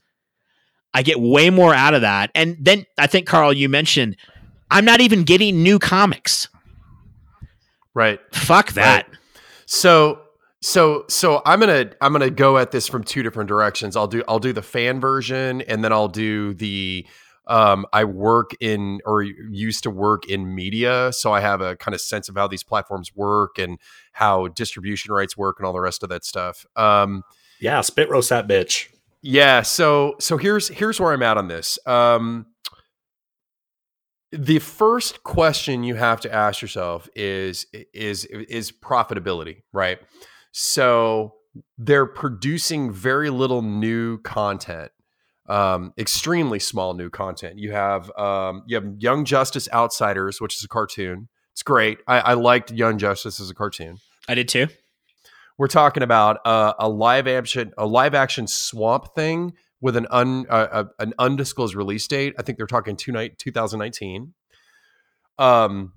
[0.93, 2.29] I get way more out of that.
[2.35, 4.17] And then I think, Carl, you mentioned
[4.69, 6.49] I'm not even getting new comics.
[7.93, 8.19] Right.
[8.33, 9.07] Fuck that.
[9.07, 9.17] Right.
[9.65, 10.21] So
[10.61, 13.95] so so I'm gonna I'm gonna go at this from two different directions.
[13.95, 17.05] I'll do I'll do the fan version and then I'll do the
[17.47, 21.95] um, I work in or used to work in media, so I have a kind
[21.95, 23.79] of sense of how these platforms work and
[24.13, 26.65] how distribution rights work and all the rest of that stuff.
[26.75, 27.23] Um,
[27.59, 28.87] yeah, spit roast that bitch.
[29.23, 31.79] Yeah, so so here's here's where I'm at on this.
[31.85, 32.45] Um,
[34.31, 39.99] the first question you have to ask yourself is is is profitability, right?
[40.51, 41.35] So
[41.77, 44.91] they're producing very little new content
[45.51, 47.59] um, extremely small new content.
[47.59, 51.27] You have um, you have Young Justice Outsiders, which is a cartoon.
[51.51, 51.99] It's great.
[52.07, 53.97] I, I liked Young Justice as a cartoon.
[54.29, 54.67] I did too.
[55.57, 60.45] We're talking about uh, a live action a live action Swamp Thing with an un
[60.49, 62.33] uh, an undisclosed release date.
[62.39, 64.33] I think they're talking two night 2019.
[65.37, 65.93] Um,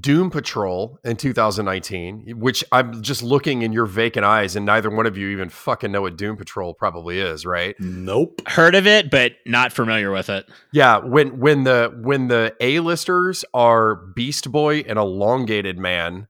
[0.00, 5.06] Doom Patrol in 2019, which I'm just looking in your vacant eyes, and neither one
[5.06, 7.76] of you even fucking know what Doom Patrol probably is, right?
[7.78, 8.42] Nope.
[8.48, 10.48] Heard of it, but not familiar with it.
[10.72, 16.26] Yeah, when when the when the A-listers are Beast Boy and Elongated Man,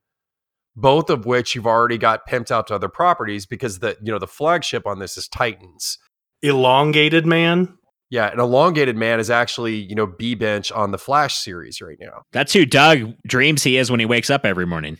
[0.75, 4.19] both of which you've already got pimped out to other properties because the you know
[4.19, 5.97] the flagship on this is Titans.
[6.43, 7.79] Elongated Man?
[8.09, 11.97] Yeah, an elongated man is actually, you know, B bench on the Flash series right
[11.99, 12.23] now.
[12.31, 14.97] That's who Doug dreams he is when he wakes up every morning.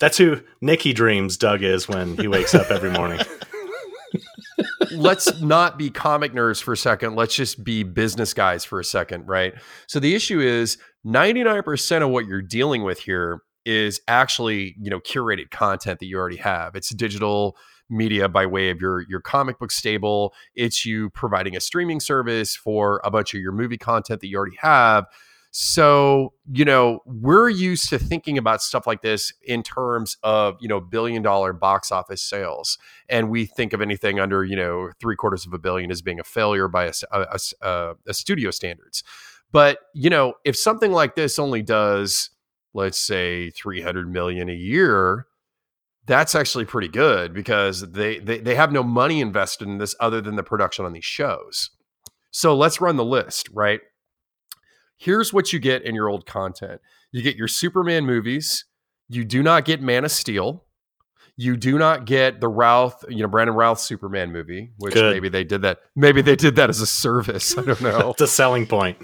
[0.00, 3.20] That's who Nikki dreams Doug is when he wakes up every morning.
[4.92, 7.16] Let's not be comic nerds for a second.
[7.16, 9.54] Let's just be business guys for a second, right?
[9.88, 15.00] So the issue is 99% of what you're dealing with here is actually, you know,
[15.00, 16.76] curated content that you already have.
[16.76, 17.56] It's digital
[17.88, 20.34] media by way of your your comic book stable.
[20.54, 24.36] It's you providing a streaming service for a bunch of your movie content that you
[24.36, 25.06] already have.
[25.58, 30.68] So, you know, we're used to thinking about stuff like this in terms of, you
[30.68, 32.76] know, billion dollar box office sales.
[33.08, 36.20] And we think of anything under, you know, three quarters of a billion as being
[36.20, 39.02] a failure by a, a, a, a studio standards.
[39.50, 42.28] But, you know, if something like this only does,
[42.74, 45.26] let's say 300 million a year,
[46.06, 50.20] that's actually pretty good because they, they they have no money invested in this other
[50.20, 51.70] than the production on these shows.
[52.30, 53.80] So let's run the list, right?
[54.98, 56.80] Here's what you get in your old content.
[57.12, 58.64] You get your Superman movies.
[59.08, 60.64] You do not get Man of Steel.
[61.38, 65.12] You do not get the Routh, you know, Brandon Routh Superman movie, which Good.
[65.12, 65.80] maybe they did that.
[65.94, 67.56] Maybe they did that as a service.
[67.58, 68.10] I don't know.
[68.12, 68.98] it's a selling point.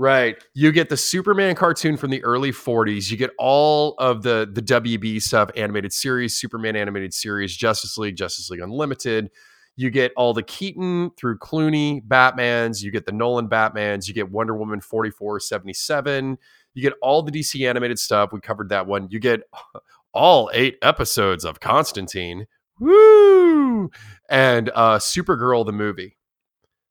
[0.00, 0.36] Right.
[0.54, 3.10] You get the Superman cartoon from the early 40s.
[3.10, 8.14] You get all of the the WB stuff, animated series, Superman animated series, Justice League,
[8.14, 9.28] Justice League Unlimited.
[9.74, 12.80] You get all the Keaton through Clooney Batmans.
[12.80, 14.06] You get the Nolan Batmans.
[14.06, 16.38] You get Wonder Woman 4477.
[16.74, 18.30] You get all the DC animated stuff.
[18.32, 19.08] We covered that one.
[19.10, 19.40] You get
[20.12, 22.46] all eight episodes of Constantine.
[22.78, 23.90] Woo!
[24.30, 26.17] And uh, Supergirl, the movie.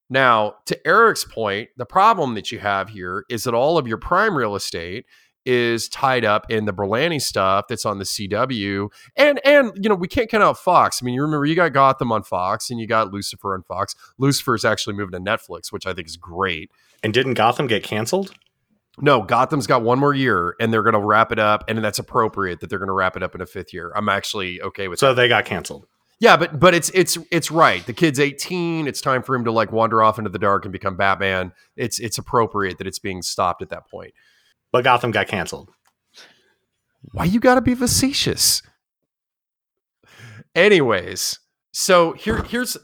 [0.09, 3.97] Now, to Eric's point, the problem that you have here is that all of your
[3.97, 5.05] prime real estate
[5.47, 8.89] is tied up in the Berlanti stuff that's on the CW.
[9.15, 11.01] And and you know, we can't count out Fox.
[11.01, 13.95] I mean, you remember you got Gotham on Fox and you got Lucifer on Fox.
[14.17, 16.69] Lucifer is actually moving to Netflix, which I think is great.
[17.01, 18.33] And didn't Gotham get canceled?
[18.99, 21.99] No, Gotham's got one more year and they're going to wrap it up and that's
[21.99, 23.93] appropriate that they're going to wrap it up in a fifth year.
[23.95, 25.05] I'm actually okay with that.
[25.05, 25.21] So that.
[25.21, 25.87] they got canceled.
[26.19, 27.85] Yeah, but but it's it's it's right.
[27.85, 28.87] The kid's 18.
[28.87, 31.51] It's time for him to like wander off into the dark and become Batman.
[31.75, 34.13] It's it's appropriate that it's being stopped at that point.
[34.71, 35.69] But Gotham got canceled.
[37.11, 38.63] Why you got to be facetious?
[40.55, 41.39] Anyways,
[41.71, 42.77] so here here's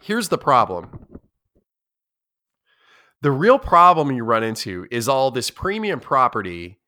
[0.00, 1.06] here's the problem.
[3.20, 6.78] The real problem you run into is all this premium property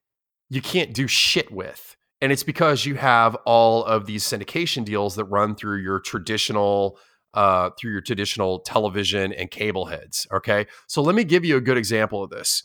[0.49, 1.97] you can't do shit with.
[2.21, 6.97] And it's because you have all of these syndication deals that run through your traditional
[7.33, 10.27] uh, through your traditional television and cable heads.
[10.33, 10.67] Okay.
[10.87, 12.63] So let me give you a good example of this.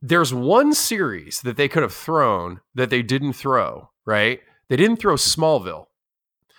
[0.00, 4.40] There's one series that they could have thrown that they didn't throw, right?
[4.68, 5.86] They didn't throw Smallville.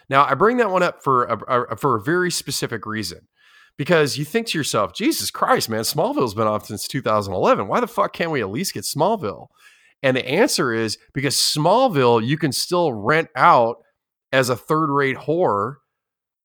[0.09, 3.29] Now, I bring that one up for a, a, for a very specific reason
[3.77, 7.67] because you think to yourself, Jesus Christ, man, Smallville's been off since 2011.
[7.67, 9.47] Why the fuck can't we at least get Smallville?
[10.03, 13.77] And the answer is because Smallville, you can still rent out
[14.31, 15.79] as a third rate horror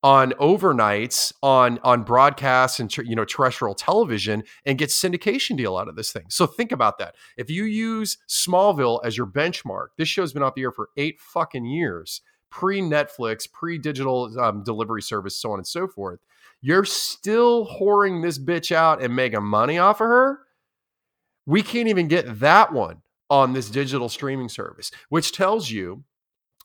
[0.03, 5.89] on overnights on on broadcast and you know terrestrial television and get syndication deal out
[5.89, 6.25] of this thing.
[6.29, 7.17] So think about that.
[7.37, 11.19] If you use Smallville as your benchmark, this show's been off the air for eight
[11.19, 16.21] fucking years, pre Netflix, pre digital um, delivery service, so on and so forth.
[16.61, 20.41] You're still whoring this bitch out and making money off of her.
[21.47, 26.05] We can't even get that one on this digital streaming service, which tells you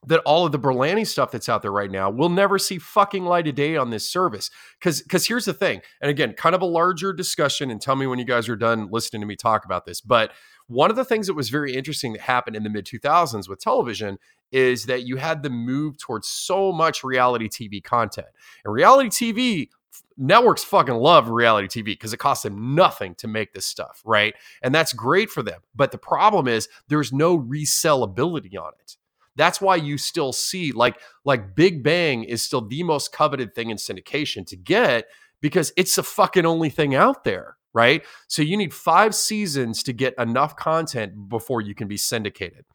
[0.07, 3.23] that all of the Berlanti stuff that's out there right now will never see fucking
[3.23, 4.49] light of day on this service.
[4.79, 8.07] Because because here's the thing, and again, kind of a larger discussion, and tell me
[8.07, 10.01] when you guys are done listening to me talk about this.
[10.01, 10.31] But
[10.67, 13.59] one of the things that was very interesting that happened in the mid 2000s with
[13.59, 14.17] television
[14.51, 18.27] is that you had the move towards so much reality TV content.
[18.65, 19.69] And reality TV
[20.17, 24.33] networks fucking love reality TV because it costs them nothing to make this stuff, right?
[24.61, 25.61] And that's great for them.
[25.75, 28.97] But the problem is there's no resellability on it.
[29.35, 33.69] That's why you still see like like Big Bang is still the most coveted thing
[33.69, 35.05] in syndication to get
[35.41, 38.03] because it's the fucking only thing out there, right?
[38.27, 42.65] So you need 5 seasons to get enough content before you can be syndicated.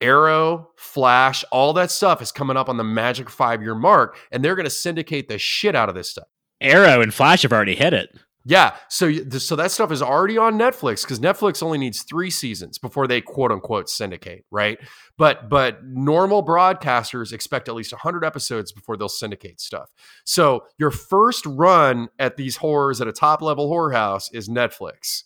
[0.00, 4.44] Arrow, Flash, all that stuff is coming up on the magic five year mark, and
[4.44, 6.28] they're going to syndicate the shit out of this stuff.
[6.60, 8.10] Arrow and Flash have already hit it.
[8.46, 12.78] Yeah, so so that stuff is already on Netflix because Netflix only needs three seasons
[12.78, 14.78] before they quote unquote syndicate, right?
[15.18, 19.90] But but normal broadcasters expect at least hundred episodes before they'll syndicate stuff.
[20.24, 25.24] So your first run at these horrors at a top level horror house is Netflix.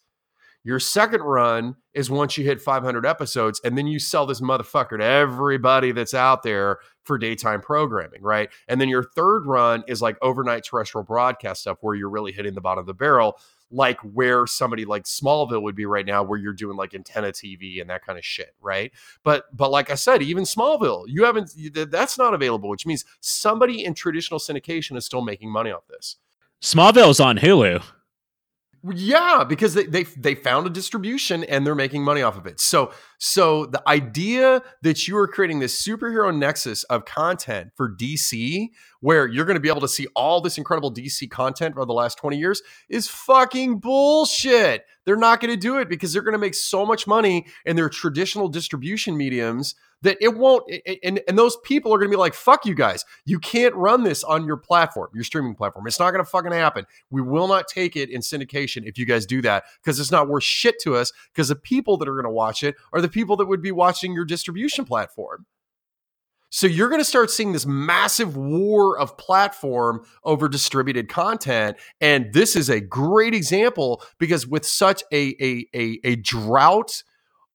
[0.64, 4.98] Your second run is once you hit 500 episodes, and then you sell this motherfucker
[4.98, 8.48] to everybody that's out there for daytime programming, right?
[8.66, 12.54] And then your third run is like overnight terrestrial broadcast stuff where you're really hitting
[12.54, 13.38] the bottom of the barrel,
[13.70, 17.82] like where somebody like Smallville would be right now, where you're doing like antenna TV
[17.82, 18.90] and that kind of shit, right?
[19.22, 21.50] But but like I said, even Smallville, you haven't
[21.90, 26.16] that's not available, which means somebody in traditional syndication is still making money off this.
[26.62, 27.82] Smallville's on Hulu.
[28.92, 32.60] Yeah, because they, they they found a distribution and they're making money off of it.
[32.60, 32.92] So
[33.26, 38.68] So the idea that you are creating this superhero nexus of content for DC,
[39.00, 41.94] where you're going to be able to see all this incredible DC content over the
[41.94, 42.60] last 20 years,
[42.90, 44.84] is fucking bullshit.
[45.06, 47.76] They're not going to do it because they're going to make so much money in
[47.76, 50.70] their traditional distribution mediums that it won't
[51.02, 53.04] and, and those people are going to be like fuck you guys.
[53.24, 55.86] You can't run this on your platform your streaming platform.
[55.86, 56.86] It's not going to fucking happen.
[57.10, 60.28] We will not take it in syndication if you guys do that because it's not
[60.28, 63.08] worth shit to us because the people that are going to watch it are the
[63.14, 65.46] people that would be watching your distribution platform
[66.54, 71.76] so you're going to start seeing this massive war of platform over distributed content.
[72.00, 77.02] And this is a great example because with such a, a, a, a drought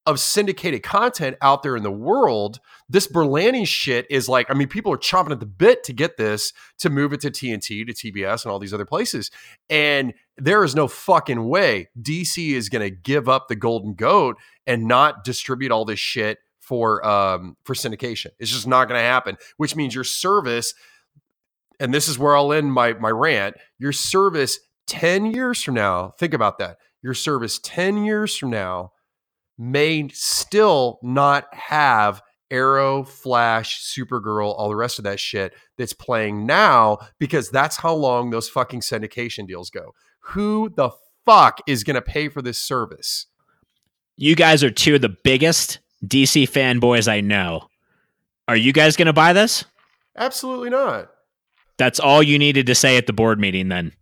[0.06, 4.68] of syndicated content out there in the world, this Berlanti shit is like, I mean,
[4.68, 7.94] people are chomping at the bit to get this to move it to TNT, to
[7.94, 9.32] TBS, and all these other places.
[9.70, 14.38] And there is no fucking way DC is going to give up the golden goat
[14.66, 18.28] and not distribute all this shit for um for syndication.
[18.40, 20.74] It's just not going to happen, which means your service
[21.80, 26.14] and this is where I'll end my my rant, your service 10 years from now,
[26.20, 26.78] think about that.
[27.02, 28.92] Your service 10 years from now
[29.58, 32.22] may still not have
[32.52, 37.94] Arrow, Flash, Supergirl, all the rest of that shit that's playing now because that's how
[37.94, 39.94] long those fucking syndication deals go.
[40.30, 40.92] Who the
[41.26, 43.28] fuck is going to pay for this service?
[44.18, 47.68] You guys are two of the biggest DC fanboys I know.
[48.48, 49.66] Are you guys going to buy this?
[50.18, 51.12] Absolutely not.
[51.78, 53.94] That's all you needed to say at the board meeting then.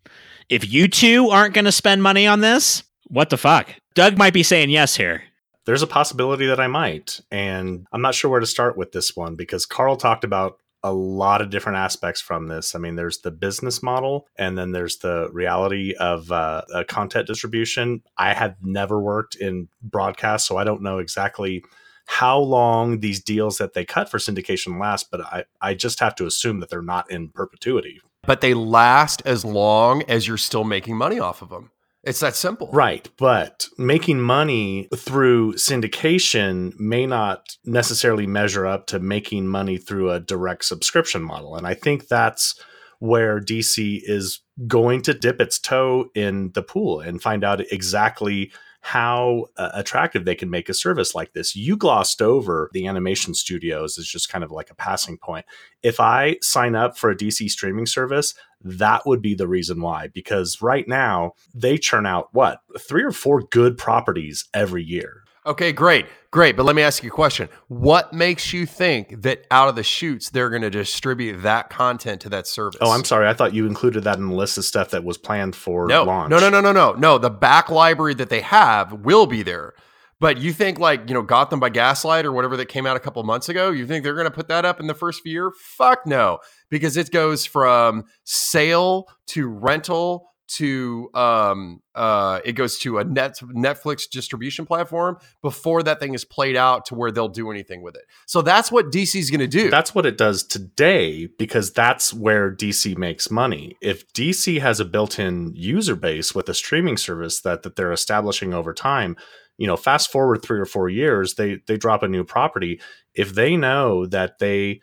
[0.50, 3.74] If you two aren't going to spend money on this, what the fuck?
[3.94, 5.24] Doug might be saying yes here
[5.68, 7.20] there's a possibility that I might.
[7.30, 10.94] And I'm not sure where to start with this one because Carl talked about a
[10.94, 12.76] lot of different aspects from this.
[12.76, 18.04] I mean, there's the business model, and then there's the reality of uh, content distribution.
[18.18, 21.64] I have never worked in broadcast, so I don't know exactly
[22.08, 26.16] how long these deals that they cut for syndication last, but I, I just have
[26.16, 28.02] to assume that they're not in perpetuity.
[28.24, 31.72] But they last as long as you're still making money off of them.
[32.08, 32.70] It's that simple.
[32.72, 33.10] Right.
[33.18, 40.22] But making money through syndication may not necessarily measure up to making money through a
[40.22, 41.58] direct subscription model.
[41.58, 42.58] And I think that's
[43.00, 48.54] where DC is going to dip its toe in the pool and find out exactly
[48.88, 51.58] how uh, attractive they can make a service like this.
[51.58, 55.46] You glossed over the animation studios as just kind of like a passing point.
[55.84, 60.08] If I sign up for a DC streaming service, that would be the reason why.
[60.08, 65.26] Because right now, they churn out what, three or four good properties every year.
[65.48, 66.06] Okay, great.
[66.30, 66.58] Great.
[66.58, 67.48] But let me ask you a question.
[67.70, 72.20] What makes you think that out of the shoots, they're going to distribute that content
[72.22, 72.78] to that service?
[72.82, 73.28] Oh, I'm sorry.
[73.28, 76.04] I thought you included that in the list of stuff that was planned for no,
[76.04, 76.30] launch.
[76.30, 76.92] No, no, no, no, no.
[76.94, 79.74] No, the back library that they have will be there.
[80.20, 83.00] But you think like, you know, Gotham by Gaslight or whatever that came out a
[83.00, 85.52] couple months ago, you think they're going to put that up in the first year?
[85.78, 86.40] Fuck no.
[86.70, 93.38] Because it goes from sale to rental to um uh it goes to a net
[93.44, 97.96] Netflix distribution platform before that thing is played out to where they'll do anything with
[97.96, 98.04] it.
[98.26, 99.70] So that's what DC's going to do.
[99.70, 103.78] That's what it does today because that's where DC makes money.
[103.82, 108.54] If DC has a built-in user base with a streaming service that that they're establishing
[108.54, 109.18] over time,
[109.58, 112.80] you know, fast forward 3 or 4 years, they they drop a new property,
[113.14, 114.82] if they know that they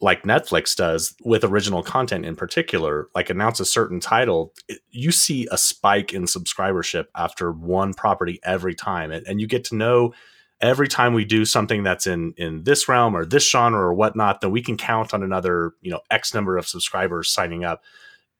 [0.00, 4.52] like Netflix does with original content in particular, like announce a certain title,
[4.90, 9.10] you see a spike in subscribership after one property every time.
[9.10, 10.12] And, and, you get to know
[10.60, 14.40] every time we do something that's in in this realm or this genre or whatnot,
[14.40, 17.82] then we can count on another, you know, X number of subscribers signing up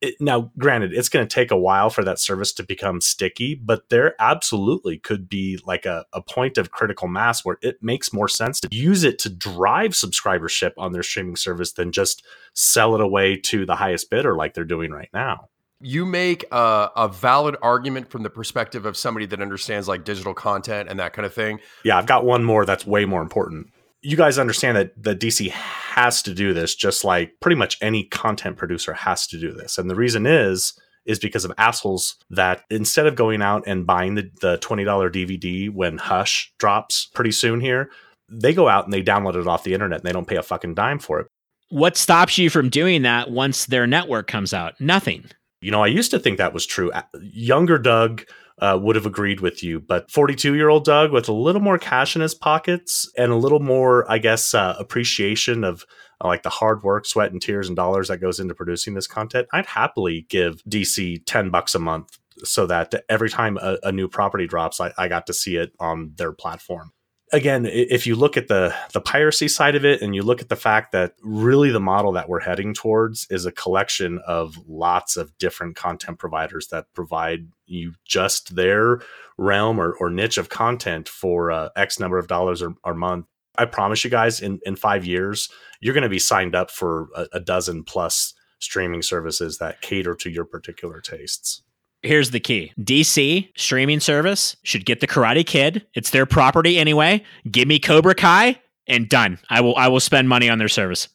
[0.00, 3.54] it, now granted it's going to take a while for that service to become sticky
[3.54, 8.12] but there absolutely could be like a, a point of critical mass where it makes
[8.12, 12.24] more sense to use it to drive subscribership on their streaming service than just
[12.54, 15.48] sell it away to the highest bidder like they're doing right now
[15.80, 20.32] you make a, a, valid argument from the perspective of somebody that understands like digital
[20.32, 21.60] content and that kind of thing.
[21.84, 23.70] Yeah, I've got one more that's way more important
[24.04, 28.04] you guys understand that the DC has to do this, just like pretty much any
[28.04, 29.78] content producer has to do this.
[29.78, 34.14] And the reason is is because of assholes that instead of going out and buying
[34.14, 37.90] the, the $20 DVD when Hush drops pretty soon here,
[38.30, 40.42] they go out and they download it off the internet and they don't pay a
[40.42, 41.26] fucking dime for it.
[41.68, 44.80] What stops you from doing that once their network comes out?
[44.80, 45.26] Nothing.
[45.60, 46.90] You know, I used to think that was true.
[47.20, 48.24] Younger Doug
[48.60, 49.80] uh, would have agreed with you.
[49.80, 53.36] But 42 year old Doug with a little more cash in his pockets and a
[53.36, 55.84] little more, I guess, uh, appreciation of
[56.22, 59.06] uh, like the hard work, sweat, and tears and dollars that goes into producing this
[59.06, 63.92] content, I'd happily give DC 10 bucks a month so that every time a, a
[63.92, 66.92] new property drops, I, I got to see it on their platform.
[67.32, 70.48] Again, if you look at the the piracy side of it, and you look at
[70.48, 75.16] the fact that really the model that we're heading towards is a collection of lots
[75.16, 79.00] of different content providers that provide you just their
[79.38, 83.26] realm or, or niche of content for uh, X number of dollars or, or month.
[83.56, 85.48] I promise you guys, in in five years,
[85.80, 90.14] you're going to be signed up for a, a dozen plus streaming services that cater
[90.14, 91.62] to your particular tastes
[92.04, 95.86] here's the key DC streaming service should get the Karate Kid.
[95.94, 97.24] It's their property anyway.
[97.50, 99.38] Give me Cobra Kai and done.
[99.50, 101.08] I will I will spend money on their service.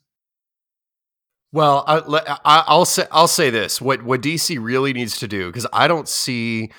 [1.52, 5.66] Well, I, will say I'll say this: what what DC really needs to do, because
[5.74, 6.72] I don't see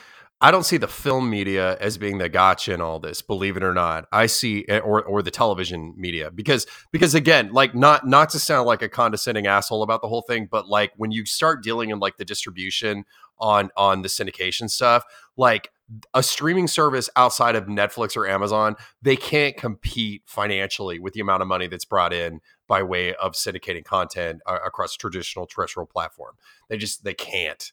[0.42, 3.20] I don't see the film media as being the gotcha in all this.
[3.20, 7.52] Believe it or not, I see eh, or or the television media because because again,
[7.52, 10.92] like not not to sound like a condescending asshole about the whole thing, but like
[10.96, 13.04] when you start dealing in like the distribution
[13.40, 15.04] on on the syndication stuff,
[15.36, 15.70] like
[16.14, 21.42] a streaming service outside of Netflix or Amazon, they can't compete financially with the amount
[21.42, 26.36] of money that's brought in by way of syndicating content uh, across traditional terrestrial platform.
[26.68, 27.72] They just they can't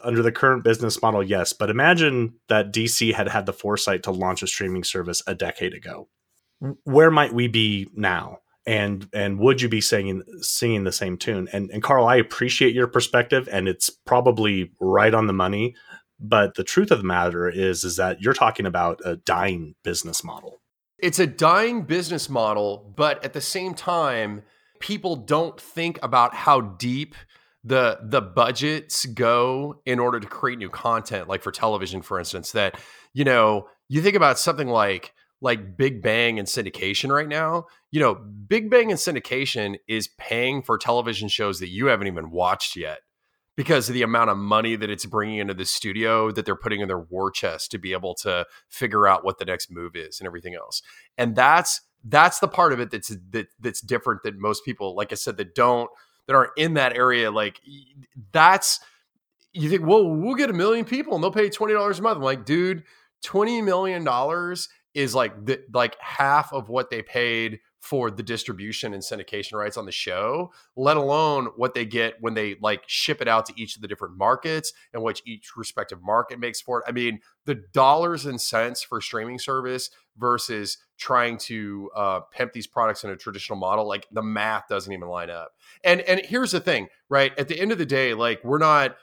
[0.00, 1.52] under the current business model, yes.
[1.52, 5.74] But imagine that DC had had the foresight to launch a streaming service a decade
[5.74, 6.08] ago.
[6.84, 8.38] Where might we be now?
[8.64, 11.48] And and would you be singing singing the same tune?
[11.52, 15.74] And and Carl, I appreciate your perspective, and it's probably right on the money.
[16.20, 20.22] But the truth of the matter is, is that you're talking about a dying business
[20.22, 20.60] model.
[20.98, 24.42] It's a dying business model, but at the same time,
[24.78, 27.16] people don't think about how deep
[27.64, 32.50] the the budgets go in order to create new content like for television for instance
[32.50, 32.76] that
[33.14, 38.00] you know you think about something like like big bang and syndication right now you
[38.00, 42.76] know big bang and syndication is paying for television shows that you haven't even watched
[42.76, 43.00] yet
[43.54, 46.80] because of the amount of money that it's bringing into the studio that they're putting
[46.80, 50.20] in their war chest to be able to figure out what the next move is
[50.20, 50.80] and everything else
[51.18, 55.12] and that's that's the part of it that's that, that's different than most people like
[55.12, 55.90] i said that don't
[56.26, 57.60] that aren't in that area, like
[58.32, 58.80] that's
[59.52, 62.16] you think, well, we'll get a million people and they'll pay twenty dollars a month.
[62.16, 62.84] I'm like, dude,
[63.22, 68.94] twenty million dollars is like the, like half of what they paid for the distribution
[68.94, 73.20] and syndication rights on the show, let alone what they get when they like ship
[73.20, 76.78] it out to each of the different markets and what each respective market makes for
[76.78, 76.84] it.
[76.86, 82.68] I mean, the dollars and cents for streaming service versus trying to uh, pimp these
[82.68, 85.50] products in a traditional model, like the math doesn't even line up.
[85.82, 87.36] And and here's the thing, right?
[87.36, 88.96] At the end of the day, like we're not.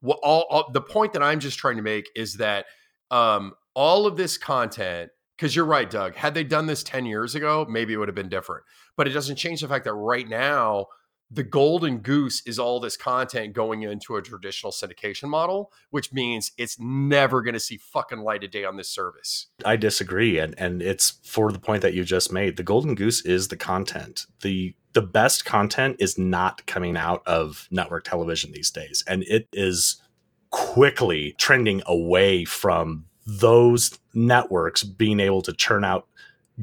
[0.00, 2.66] Well, all, all the point that I'm just trying to make is that
[3.10, 6.16] um, all of this content because you're right, Doug.
[6.16, 8.64] Had they done this 10 years ago, maybe it would have been different.
[8.96, 10.86] But it doesn't change the fact that right now,
[11.30, 16.50] the golden goose is all this content going into a traditional syndication model, which means
[16.58, 19.46] it's never going to see fucking light of day on this service.
[19.64, 22.56] I disagree, and and it's for the point that you just made.
[22.56, 24.26] The golden goose is the content.
[24.42, 29.46] the The best content is not coming out of network television these days, and it
[29.52, 30.02] is
[30.50, 36.06] quickly trending away from those networks being able to churn out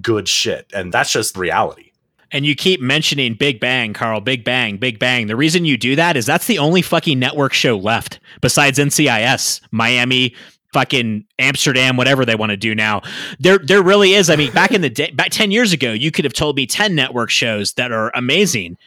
[0.01, 0.69] good shit.
[0.73, 1.91] And that's just reality.
[2.31, 5.27] And you keep mentioning Big Bang, Carl, Big Bang, Big Bang.
[5.27, 9.61] The reason you do that is that's the only fucking network show left besides NCIS,
[9.71, 10.35] Miami,
[10.73, 13.03] fucking Amsterdam, whatever they want to do now.
[13.39, 14.29] There there really is.
[14.29, 16.65] I mean, back in the day, back 10 years ago, you could have told me
[16.65, 18.77] 10 network shows that are amazing.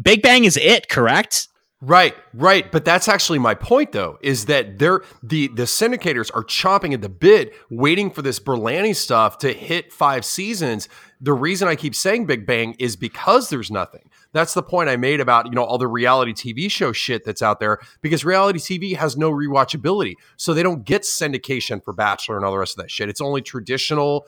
[0.00, 1.48] Big Bang is it, correct?
[1.82, 2.72] Right, right.
[2.72, 7.02] But that's actually my point though, is that they're the the syndicators are chomping at
[7.02, 10.88] the bit, waiting for this Berlanti stuff to hit five seasons.
[11.20, 14.10] The reason I keep saying Big Bang is because there's nothing.
[14.32, 17.40] That's the point I made about, you know, all the reality TV show shit that's
[17.42, 20.14] out there, because reality TV has no rewatchability.
[20.36, 23.08] So they don't get syndication for Bachelor and all the rest of that shit.
[23.08, 24.26] It's only traditional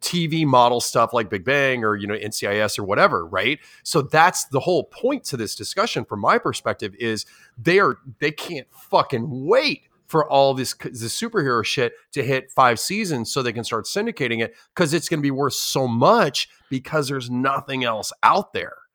[0.00, 3.58] TV model stuff like Big Bang or you know NCIS or whatever, right?
[3.82, 7.26] So that's the whole point to this discussion from my perspective is
[7.58, 12.78] they are they can't fucking wait for all this the superhero shit to hit 5
[12.78, 16.48] seasons so they can start syndicating it cuz it's going to be worth so much
[16.70, 18.85] because there's nothing else out there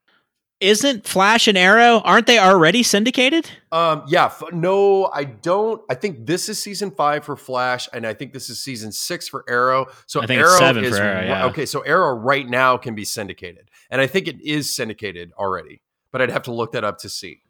[0.62, 3.50] isn't Flash and Arrow aren't they already syndicated?
[3.72, 5.82] Um, yeah, f- no, I don't.
[5.90, 9.28] I think this is season five for Flash, and I think this is season six
[9.28, 9.88] for Arrow.
[10.06, 11.46] So Arrow is Arrow, yeah.
[11.46, 11.66] okay.
[11.66, 15.82] So Arrow right now can be syndicated, and I think it is syndicated already,
[16.12, 17.42] but I'd have to look that up to see.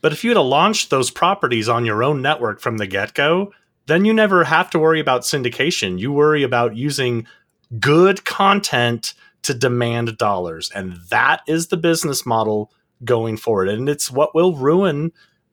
[0.00, 3.52] But if you had launched those properties on your own network from the get go,
[3.86, 5.98] then you never have to worry about syndication.
[5.98, 7.26] You worry about using
[7.78, 10.70] good content to demand dollars.
[10.74, 12.72] And that is the business model
[13.04, 13.68] going forward.
[13.68, 15.12] And it's what will ruin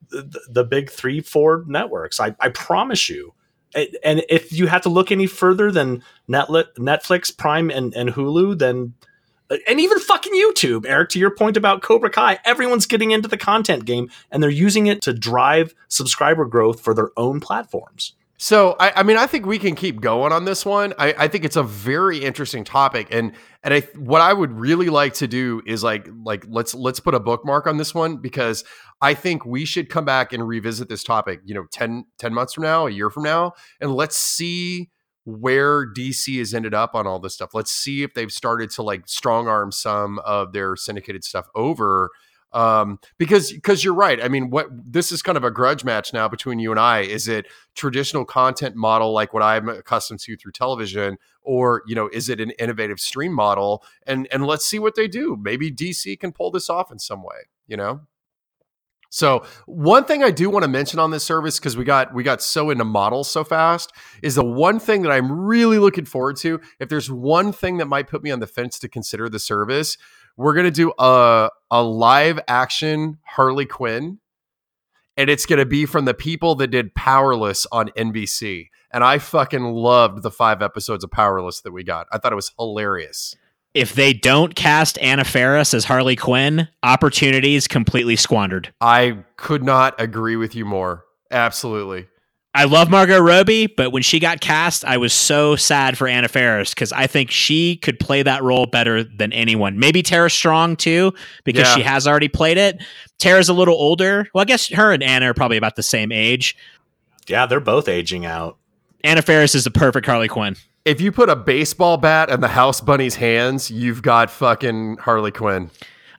[0.09, 2.19] the, the big three, four networks.
[2.19, 3.33] I, I promise you
[3.75, 8.93] And if you have to look any further than Netflix, Prime, and, and Hulu, then
[9.49, 13.27] uh, and even fucking YouTube, Eric, to your point about Cobra Kai, everyone's getting into
[13.27, 18.13] the content game and they're using it to drive subscriber growth for their own platforms.
[18.39, 20.93] So I, I mean, I think we can keep going on this one.
[20.99, 23.33] I, I think it's a very interesting topic, and
[23.63, 27.15] and I what I would really like to do is like like let's let's put
[27.15, 28.63] a bookmark on this one because
[29.01, 31.39] I think we should come back and revisit this topic.
[31.45, 34.91] You know, 10, 10 months from now, a year from now, and let's see
[35.25, 37.55] where DC has ended up on all this stuff.
[37.55, 42.11] Let's see if they've started to like strong arm some of their syndicated stuff over.
[42.53, 44.23] Um, because because you're right.
[44.23, 47.01] I mean, what this is kind of a grudge match now between you and I.
[47.01, 52.09] Is it traditional content model like what I'm accustomed to through television, or you know,
[52.11, 53.83] is it an innovative stream model?
[54.05, 55.37] And and let's see what they do.
[55.39, 57.47] Maybe DC can pull this off in some way.
[57.67, 58.01] You know.
[59.09, 62.23] So one thing I do want to mention on this service because we got we
[62.23, 66.35] got so into models so fast is the one thing that I'm really looking forward
[66.37, 66.59] to.
[66.79, 69.97] If there's one thing that might put me on the fence to consider the service,
[70.37, 74.19] we're gonna do a a live action Harley Quinn,
[75.17, 78.69] and it's gonna be from the people that did Powerless on NBC.
[78.89, 82.07] And I fucking loved the five episodes of Powerless that we got.
[82.11, 83.35] I thought it was hilarious
[83.77, 88.73] if they don't cast Anna Faris as Harley Quinn, opportunities completely squandered.
[88.81, 91.05] I could not agree with you more.
[91.29, 92.07] Absolutely.
[92.57, 96.27] I love Margot Robbie, but when she got cast, I was so sad for Anna
[96.27, 99.77] Faris because I think she could play that role better than anyone.
[99.77, 101.13] Maybe Tara Strong too,
[101.43, 101.75] because yeah.
[101.75, 102.83] she has already played it.
[103.19, 104.27] Tara's a little older.
[104.33, 106.57] Well, I guess her and Anna are probably about the same age.
[107.27, 108.57] Yeah, they're both aging out.
[109.03, 112.47] Anna Faris is the perfect Harley Quinn if you put a baseball bat in the
[112.47, 115.69] house bunny's hands, you've got fucking Harley Quinn.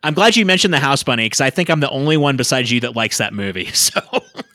[0.03, 2.70] I'm glad you mentioned the House Bunny because I think I'm the only one besides
[2.70, 3.69] you that likes that movie.
[3.75, 4.01] So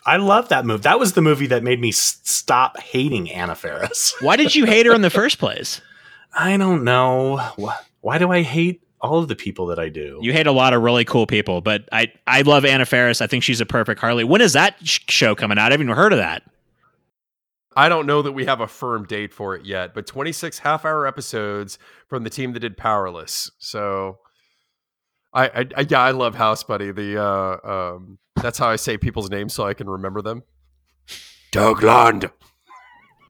[0.05, 0.81] I love that movie.
[0.81, 4.13] That was the movie that made me s- stop hating Anna Faris.
[4.21, 5.79] Why did you hate her in the first place?
[6.37, 7.37] I don't know.
[8.01, 10.19] Why do I hate all of the people that I do?
[10.21, 13.21] You hate a lot of really cool people, but I I love Anna Faris.
[13.21, 14.23] I think she's a perfect Harley.
[14.25, 15.67] When is that sh- show coming out?
[15.69, 16.43] I haven't even heard of that.
[17.75, 20.85] I don't know that we have a firm date for it yet, but 26 half
[20.85, 23.49] hour episodes from the team that did Powerless.
[23.57, 24.19] So
[25.33, 26.91] I, I, I yeah, I love House Buddy.
[26.91, 30.43] The uh, um, that's how I say people's names so I can remember them.
[31.51, 32.29] Doug Lund.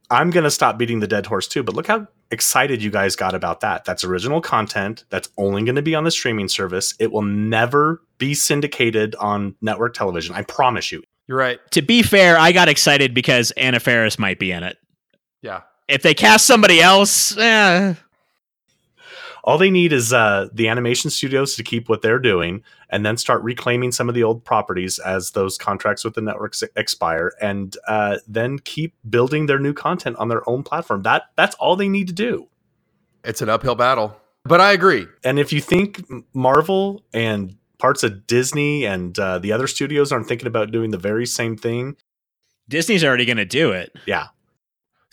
[0.10, 3.34] I'm gonna stop beating the dead horse too, but look how excited you guys got
[3.34, 3.86] about that.
[3.86, 5.06] That's original content.
[5.10, 6.96] That's only going to be on the streaming service.
[7.00, 10.36] It will never be syndicated on network television.
[10.36, 11.04] I promise you.
[11.28, 11.60] You're right.
[11.72, 14.78] To be fair, I got excited because Anna Faris might be in it.
[15.42, 15.62] Yeah.
[15.88, 17.94] If they cast somebody else, eh.
[19.44, 23.18] All they need is uh, the animation studios to keep what they're doing and then
[23.18, 27.76] start reclaiming some of the old properties as those contracts with the networks expire and
[27.88, 31.04] uh, then keep building their new content on their own platform.
[31.04, 32.48] That That's all they need to do.
[33.26, 34.16] It's an uphill battle.
[34.46, 35.08] But I agree.
[35.24, 40.26] And if you think Marvel and parts of Disney and uh, the other studios aren't
[40.26, 41.98] thinking about doing the very same thing.
[42.70, 43.94] Disney's already going to do it.
[44.06, 44.28] Yeah.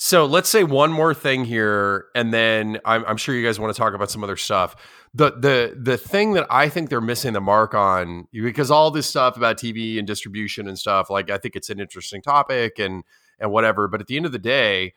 [0.03, 3.75] So let's say one more thing here, and then I'm, I'm sure you guys want
[3.75, 4.75] to talk about some other stuff.
[5.13, 9.07] The the the thing that I think they're missing the mark on, because all this
[9.07, 13.05] stuff about TV and distribution and stuff, like I think it's an interesting topic and
[13.39, 13.89] and whatever.
[13.89, 14.95] But at the end of the day,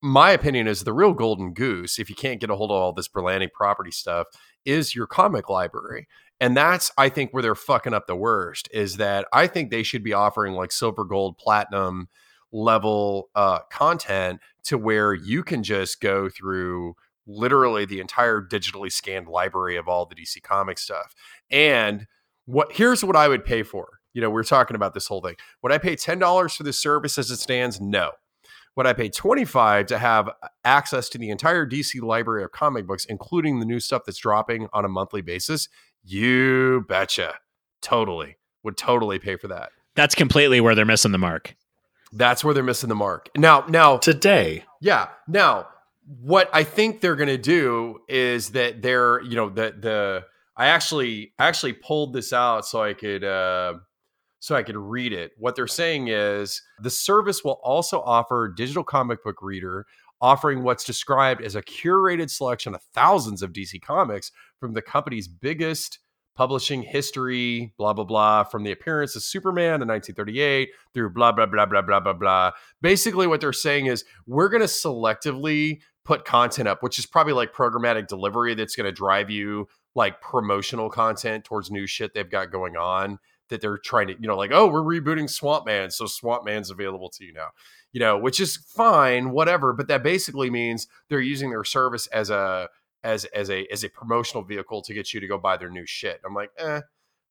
[0.00, 2.94] my opinion is the real golden goose, if you can't get a hold of all
[2.94, 4.28] this Berlanti property stuff,
[4.64, 6.08] is your comic library.
[6.40, 9.82] And that's, I think, where they're fucking up the worst is that I think they
[9.82, 12.08] should be offering like silver, gold, platinum
[12.52, 16.94] level uh, content to where you can just go through
[17.26, 21.14] literally the entire digitally scanned library of all the DC comic stuff.
[21.50, 22.06] And
[22.46, 24.00] what here's what I would pay for.
[24.14, 25.36] You know, we're talking about this whole thing.
[25.62, 27.80] Would I pay $10 for this service as it stands?
[27.80, 28.12] No.
[28.74, 30.30] Would I pay 25 to have
[30.64, 34.68] access to the entire DC library of comic books, including the new stuff that's dropping
[34.72, 35.68] on a monthly basis?
[36.04, 37.34] You betcha.
[37.82, 38.38] Totally.
[38.62, 39.70] Would totally pay for that.
[39.94, 41.56] That's completely where they're missing the mark.
[42.12, 43.28] That's where they're missing the mark.
[43.36, 44.64] Now, now today.
[44.80, 45.08] Yeah.
[45.26, 45.68] Now,
[46.20, 50.24] what I think they're going to do is that they're, you know, the the
[50.56, 53.74] I actually actually pulled this out so I could uh
[54.40, 55.32] so I could read it.
[55.36, 59.84] What they're saying is the service will also offer digital comic book reader
[60.20, 65.28] offering what's described as a curated selection of thousands of DC comics from the company's
[65.28, 65.98] biggest
[66.38, 71.46] publishing history, blah, blah, blah, from the appearance of Superman in 1938 through blah, blah,
[71.46, 72.52] blah, blah, blah, blah, blah.
[72.80, 77.32] Basically, what they're saying is we're going to selectively put content up, which is probably
[77.32, 79.66] like programmatic delivery that's going to drive you
[79.96, 84.28] like promotional content towards new shit they've got going on that they're trying to, you
[84.28, 87.48] know, like, oh, we're rebooting Swamp Man, so Swamp Man's available to you now,
[87.92, 89.72] you know, which is fine, whatever.
[89.72, 92.68] But that basically means they're using their service as a
[93.04, 95.86] as as a as a promotional vehicle to get you to go buy their new
[95.86, 96.20] shit.
[96.24, 96.80] I'm like, eh,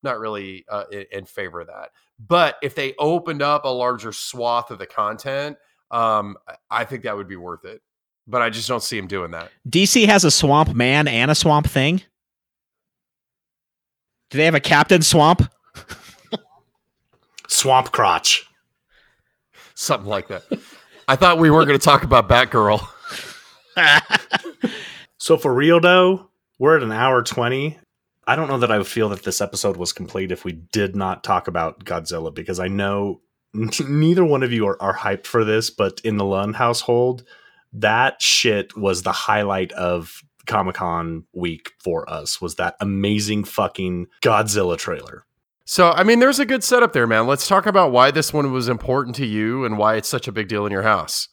[0.04, 1.92] not really uh, in, in favor of that.
[2.20, 5.58] But if they opened up a larger swath of the content,
[5.92, 6.38] um,
[6.70, 7.82] I think that would be worth it.
[8.28, 9.52] But I just don't see him doing that.
[9.70, 12.02] DC has a swamp man and a swamp thing.
[14.30, 15.50] Do they have a Captain Swamp?
[17.48, 18.46] Swamp crotch.
[19.74, 20.44] Something like that.
[21.08, 22.86] I thought we weren't going to talk about Batgirl.
[25.18, 26.30] So for real though,
[26.60, 27.78] we're at an hour 20.
[28.28, 30.96] I don't know that I would feel that this episode was complete if we did
[30.96, 33.22] not talk about Godzilla because I know
[33.54, 37.24] neither one of you are, are hyped for this, but in the Lund household,
[37.74, 44.08] that shit was the highlight of Comic Con week for us was that amazing fucking
[44.24, 45.26] Godzilla trailer.
[45.66, 47.28] So, I mean, there's a good setup there, man.
[47.28, 50.32] Let's talk about why this one was important to you and why it's such a
[50.32, 51.28] big deal in your house.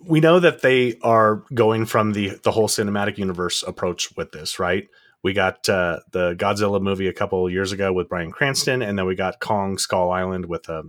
[0.00, 4.58] We know that they are going from the the whole cinematic universe approach with this,
[4.58, 4.88] right?
[5.22, 9.06] We got uh, the Godzilla movie a couple years ago with Bryan Cranston, and then
[9.06, 10.82] we got Kong Skull Island with a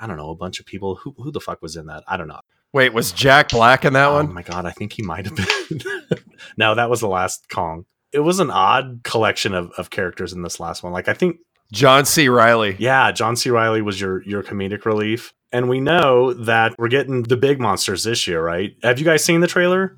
[0.00, 0.96] I don't know, a bunch of people.
[0.96, 2.04] Who who the fuck was in that?
[2.06, 2.40] I don't know.
[2.72, 4.32] Wait, was Jack Black in that oh one?
[4.32, 5.80] my god, I think he might have been.
[6.56, 7.86] no, that was the last Kong.
[8.12, 10.92] It was an odd collection of, of characters in this last one.
[10.92, 11.38] Like I think,
[11.72, 12.28] John C.
[12.28, 12.76] Reilly.
[12.78, 13.50] yeah, John C.
[13.50, 18.04] Reilly was your your comedic relief, and we know that we're getting the big monsters
[18.04, 18.74] this year, right?
[18.82, 19.96] Have you guys seen the trailer?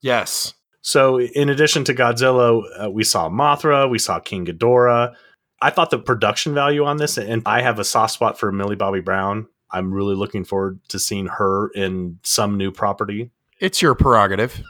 [0.00, 0.54] Yes.
[0.80, 5.14] So, in addition to Godzilla, uh, we saw Mothra, we saw King Ghidorah.
[5.62, 8.76] I thought the production value on this, and I have a soft spot for Millie
[8.76, 9.46] Bobby Brown.
[9.70, 13.30] I'm really looking forward to seeing her in some new property.
[13.60, 14.62] It's your prerogative.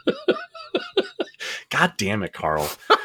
[1.69, 2.69] God damn it, Carl.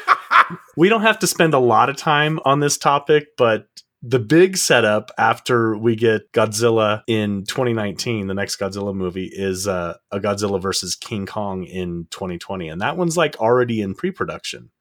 [0.77, 3.67] we don't have to spend a lot of time on this topic, but
[4.03, 9.95] the big setup after we get Godzilla in 2019, the next Godzilla movie, is uh,
[10.11, 12.69] a Godzilla versus King Kong in 2020.
[12.69, 14.71] And that one's like already in pre production.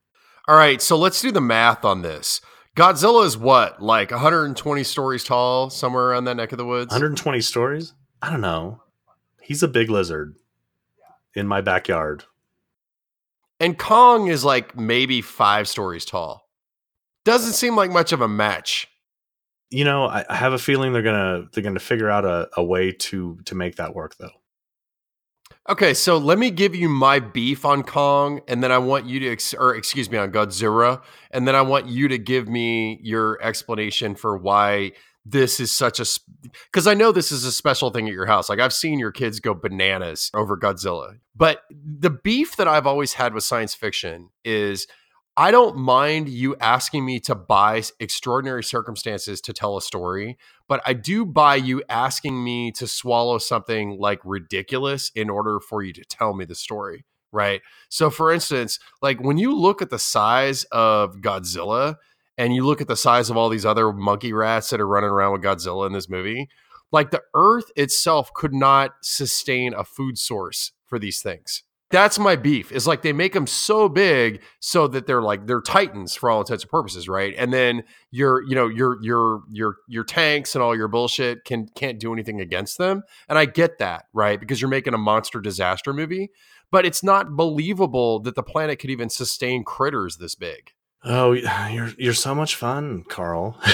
[0.49, 2.41] All right, so let's do the math on this.
[2.77, 6.91] Godzilla is what, like 120 stories tall, somewhere around that neck of the woods?
[6.91, 7.95] 120 stories?
[8.23, 8.83] I don't know.
[9.43, 10.37] He's a big lizard
[11.35, 12.25] in my backyard.
[13.61, 16.49] And Kong is like maybe five stories tall.
[17.27, 18.89] Doesn't seem like much of a match.
[19.69, 22.65] You know, I, I have a feeling they're gonna they're gonna figure out a, a
[22.65, 24.31] way to to make that work though.
[25.69, 29.21] Okay, so let me give you my beef on Kong, and then I want you
[29.21, 32.99] to, ex- or excuse me, on Godzilla, and then I want you to give me
[33.03, 34.93] your explanation for why
[35.25, 36.07] this is such a,
[36.71, 38.49] because I know this is a special thing at your house.
[38.49, 43.15] Like I've seen your kids go bananas over Godzilla, but the beef that I've always
[43.15, 44.87] had with science fiction is
[45.37, 50.37] I don't mind you asking me to buy extraordinary circumstances to tell a story,
[50.69, 55.83] but I do buy you asking me to swallow something like ridiculous in order for
[55.83, 57.63] you to tell me the story, right?
[57.89, 61.97] So, for instance, like when you look at the size of Godzilla
[62.41, 65.11] and you look at the size of all these other monkey rats that are running
[65.11, 66.49] around with Godzilla in this movie,
[66.91, 71.65] like the earth itself could not sustain a food source for these things.
[71.91, 75.61] That's my beef is like they make them so big so that they're like they're
[75.61, 77.35] titans for all intents and purposes right?
[77.37, 81.69] And then your you know your your your your tanks and all your bullshit can
[81.75, 83.03] can't do anything against them.
[83.29, 84.41] And i get that right?
[84.41, 86.31] Because you're making a monster disaster movie.
[86.71, 90.71] But it's not believable that the planet could even sustain critters this big
[91.05, 91.33] Oh,
[91.71, 93.59] you're you're so much fun, Carl.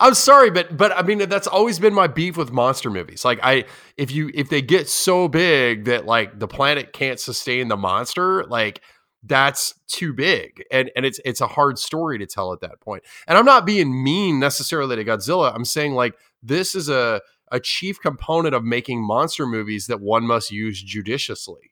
[0.00, 3.24] I'm sorry, but but I mean that's always been my beef with monster movies.
[3.24, 3.64] Like I
[3.96, 8.44] if you if they get so big that like the planet can't sustain the monster,
[8.44, 8.80] like
[9.22, 10.64] that's too big.
[10.70, 13.04] And and it's it's a hard story to tell at that point.
[13.28, 15.54] And I'm not being mean necessarily to Godzilla.
[15.54, 17.20] I'm saying like this is a
[17.52, 21.71] a chief component of making monster movies that one must use judiciously.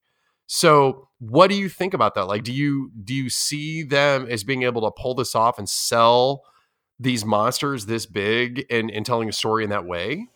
[0.53, 2.25] So, what do you think about that?
[2.25, 5.69] Like do you do you see them as being able to pull this off and
[5.69, 6.43] sell
[6.99, 10.27] these monsters this big and, and telling a story in that way?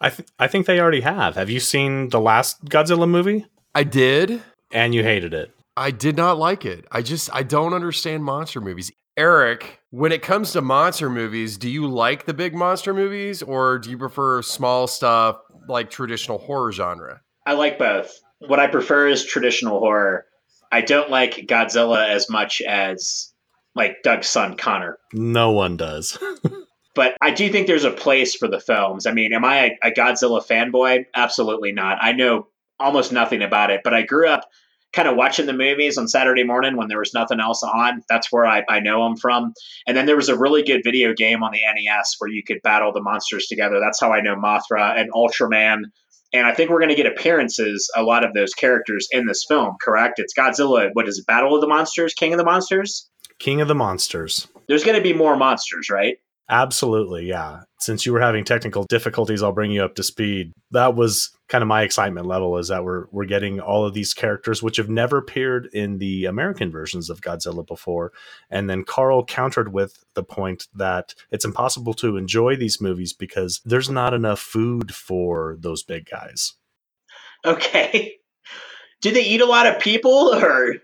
[0.00, 1.34] I th- I think they already have.
[1.34, 3.44] Have you seen the last Godzilla movie?
[3.74, 4.40] I did.
[4.70, 5.50] And you hated it.
[5.76, 6.86] I did not like it.
[6.92, 8.92] I just I don't understand monster movies.
[9.16, 13.80] Eric, when it comes to monster movies, do you like the big monster movies or
[13.80, 17.22] do you prefer small stuff like traditional horror genre?
[17.44, 18.20] I like both.
[18.40, 20.26] What I prefer is traditional horror.
[20.70, 23.32] I don't like Godzilla as much as
[23.74, 24.98] like Doug's son Connor.
[25.12, 26.18] No one does.
[26.94, 29.06] but I do think there's a place for the films.
[29.06, 31.06] I mean, am I a, a Godzilla fanboy?
[31.14, 31.98] Absolutely not.
[32.00, 32.48] I know
[32.80, 34.48] almost nothing about it, but I grew up
[34.92, 38.02] kind of watching the movies on Saturday morning when there was nothing else on.
[38.08, 39.52] That's where I, I know them from.
[39.86, 42.62] And then there was a really good video game on the NES where you could
[42.62, 43.78] battle the monsters together.
[43.78, 45.82] That's how I know Mothra and Ultraman.
[46.32, 49.44] And I think we're going to get appearances, a lot of those characters in this
[49.48, 50.18] film, correct?
[50.18, 53.08] It's Godzilla, what is it, Battle of the Monsters, King of the Monsters?
[53.38, 54.48] King of the Monsters.
[54.68, 56.18] There's going to be more monsters, right?
[56.48, 57.62] Absolutely, yeah.
[57.80, 60.52] Since you were having technical difficulties, I'll bring you up to speed.
[60.70, 64.14] That was kind of my excitement level is that we're we're getting all of these
[64.14, 68.12] characters which have never appeared in the American versions of Godzilla before.
[68.48, 73.60] And then Carl countered with the point that it's impossible to enjoy these movies because
[73.64, 76.54] there's not enough food for those big guys.
[77.44, 78.18] Okay.
[79.00, 80.76] Do they eat a lot of people or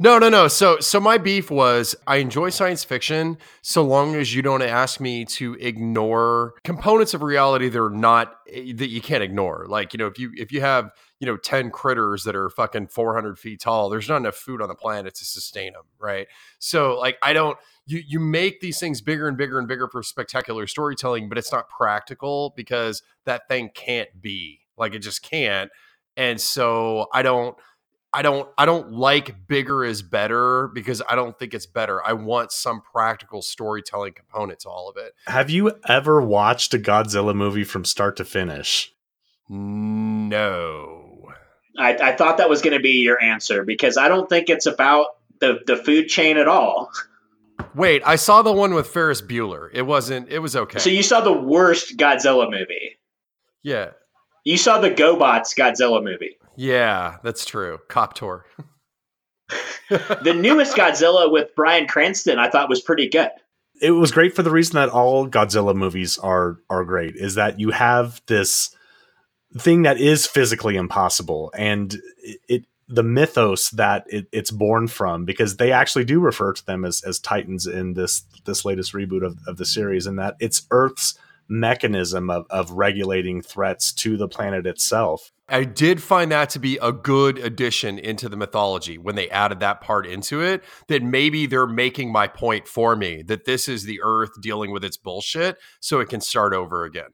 [0.00, 0.48] No, no, no.
[0.48, 5.00] So, so my beef was I enjoy science fiction so long as you don't ask
[5.00, 9.66] me to ignore components of reality that are not eh, that you can't ignore.
[9.68, 10.90] Like, you know, if you if you have
[11.20, 14.60] you know ten critters that are fucking four hundred feet tall, there's not enough food
[14.60, 16.26] on the planet to sustain them, right?
[16.58, 17.56] So, like, I don't.
[17.86, 21.52] You you make these things bigger and bigger and bigger for spectacular storytelling, but it's
[21.52, 25.70] not practical because that thing can't be like it just can't.
[26.16, 27.56] And so I don't.
[28.14, 32.00] I don't I don't like bigger is better because I don't think it's better.
[32.06, 35.14] I want some practical storytelling component to all of it.
[35.26, 38.94] Have you ever watched a Godzilla movie from start to finish?
[39.48, 41.32] No.
[41.76, 44.66] I, I thought that was going to be your answer because I don't think it's
[44.66, 45.06] about
[45.40, 46.90] the, the food chain at all.
[47.74, 49.68] Wait, I saw the one with Ferris Bueller.
[49.72, 50.78] It wasn't it was okay.
[50.78, 52.98] So you saw the worst Godzilla movie.
[53.62, 53.90] yeah.
[54.44, 56.36] You saw the GoBots Godzilla movie.
[56.56, 57.78] Yeah, that's true.
[57.88, 58.46] Cop tour.
[59.90, 63.28] The newest Godzilla with Bryan Cranston I thought was pretty good.
[63.82, 67.60] it was great for the reason that all Godzilla movies are are great is that
[67.60, 68.74] you have this
[69.58, 75.26] thing that is physically impossible and it, it the mythos that it, it's born from
[75.26, 79.24] because they actually do refer to them as as titans in this this latest reboot
[79.24, 84.28] of, of the series and that it's earth's mechanism of, of regulating threats to the
[84.28, 89.14] planet itself I did find that to be a good addition into the mythology when
[89.14, 90.64] they added that part into it.
[90.88, 94.84] That maybe they're making my point for me that this is the earth dealing with
[94.84, 97.10] its bullshit so it can start over again.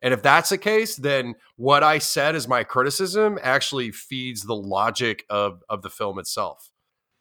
[0.00, 4.54] And if that's the case, then what I said as my criticism actually feeds the
[4.54, 6.70] logic of, of the film itself.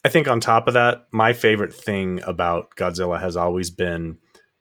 [0.06, 4.18] I think on top of that, my favorite thing about Godzilla has always been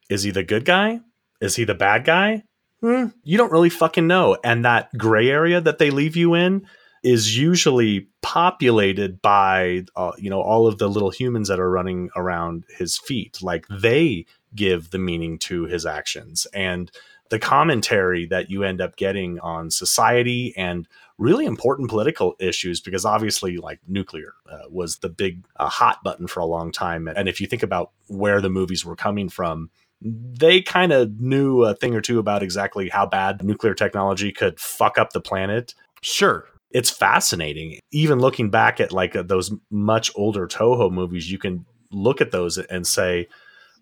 [0.09, 1.01] is he the good guy?
[1.41, 2.45] Is he the bad guy?
[2.83, 4.37] Hmm, you don't really fucking know.
[4.43, 6.67] And that gray area that they leave you in
[7.05, 12.11] is usually populated by uh, you know all of the little humans that are running
[12.17, 13.39] around his feet.
[13.41, 16.47] Like they give the meaning to his actions.
[16.53, 16.91] And
[17.31, 20.87] the commentary that you end up getting on society and
[21.17, 26.27] really important political issues because obviously like nuclear uh, was the big uh, hot button
[26.27, 27.09] for a long time.
[27.09, 29.71] And if you think about where the movies were coming from
[30.05, 34.59] they kind of knew a thing or two about exactly how bad nuclear technology could
[34.59, 35.75] fuck up the planet.
[36.03, 36.49] Sure.
[36.73, 37.79] it's fascinating.
[37.93, 42.33] Even looking back at like uh, those much older Toho movies you can look at
[42.33, 43.29] those and say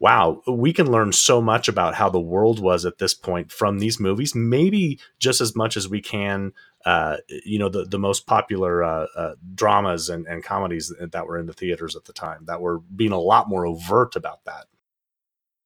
[0.01, 3.79] wow we can learn so much about how the world was at this point from
[3.79, 6.53] these movies maybe just as much as we can
[6.87, 11.39] uh, you know the, the most popular uh, uh, dramas and, and comedies that were
[11.39, 14.67] in the theaters at the time that were being a lot more overt about that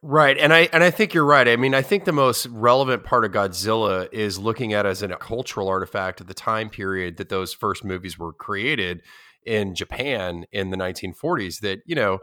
[0.06, 0.36] Right.
[0.36, 1.48] And I and I think you're right.
[1.48, 5.08] I mean, I think the most relevant part of Godzilla is looking at as a
[5.16, 9.00] cultural artifact of the time period that those first movies were created
[9.46, 12.18] in Japan in the 1940s that, you know,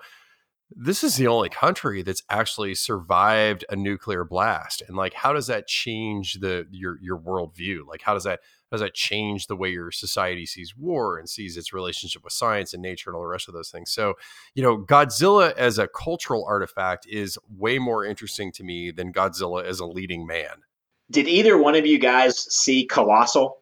[0.70, 4.84] this is the only country that's actually survived a nuclear blast.
[4.88, 7.88] And like how does that change the your your worldview?
[7.88, 8.42] Like how does that
[8.72, 12.32] how does that change the way your society sees war and sees its relationship with
[12.32, 13.92] science and nature and all the rest of those things?
[13.92, 14.14] So,
[14.56, 19.64] you know, Godzilla as a cultural artifact is way more interesting to me than Godzilla
[19.66, 20.64] as a leading man.
[21.12, 23.58] Did either one of you guys see Colossal?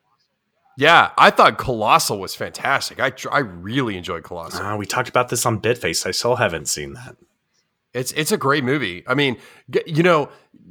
[0.77, 2.99] Yeah, I thought Colossal was fantastic.
[2.99, 4.63] I I really enjoyed Colossal.
[4.63, 7.17] uh, we talked about this on bitface i still haven't seen that
[7.93, 9.03] It's it's a great movie.
[9.07, 9.37] I mean,
[9.87, 10.29] you know,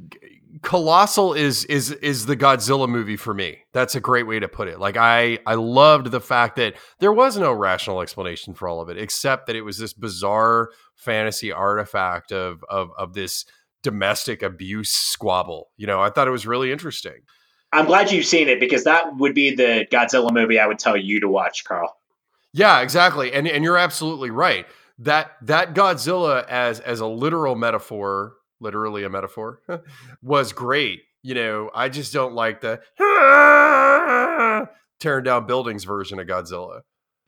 [0.09, 0.18] g-
[0.61, 3.59] Colossal is is is the Godzilla movie for me.
[3.71, 4.79] That's a great way to put it.
[4.79, 8.89] Like I I loved the fact that there was no rational explanation for all of
[8.89, 13.45] it except that it was this bizarre fantasy artifact of of of this
[13.83, 15.69] domestic abuse squabble.
[15.77, 17.21] You know, I thought it was really interesting.
[17.71, 20.97] I'm glad you've seen it because that would be the Godzilla movie I would tell
[20.97, 21.95] you to watch, Carl.
[22.53, 23.31] Yeah, exactly.
[23.31, 24.65] And and you're absolutely right.
[24.97, 29.61] That that Godzilla as as a literal metaphor, literally a metaphor,
[30.21, 31.01] was great.
[31.21, 32.79] You know, I just don't like the
[34.99, 36.81] tearing down buildings version of Godzilla.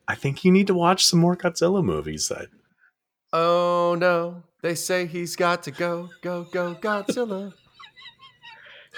[0.08, 2.28] I think you need to watch some more Godzilla movies.
[2.28, 2.48] That
[3.32, 7.52] Oh no, they say he's got to go, go, go, Godzilla.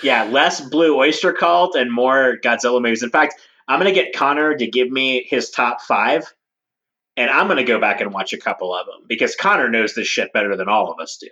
[0.02, 3.02] Yeah, less Blue Oyster Cult and more Godzilla movies.
[3.05, 3.35] In fact,
[3.69, 6.35] I'm going to get Connor to give me his top five,
[7.16, 9.94] and I'm going to go back and watch a couple of them because Connor knows
[9.94, 11.28] this shit better than all of us do.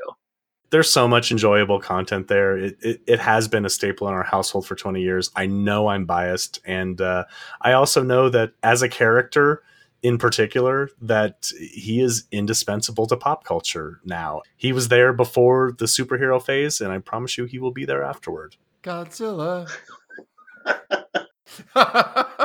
[0.72, 2.56] There's so much enjoyable content there.
[2.56, 5.30] It, it, it has been a staple in our household for 20 years.
[5.36, 7.24] I know I'm biased, and uh,
[7.60, 9.62] I also know that as a character
[10.02, 14.42] in particular, that he is indispensable to pop culture now.
[14.56, 18.02] He was there before the superhero phase, and I promise you, he will be there
[18.02, 18.56] afterward.
[18.82, 19.70] Godzilla.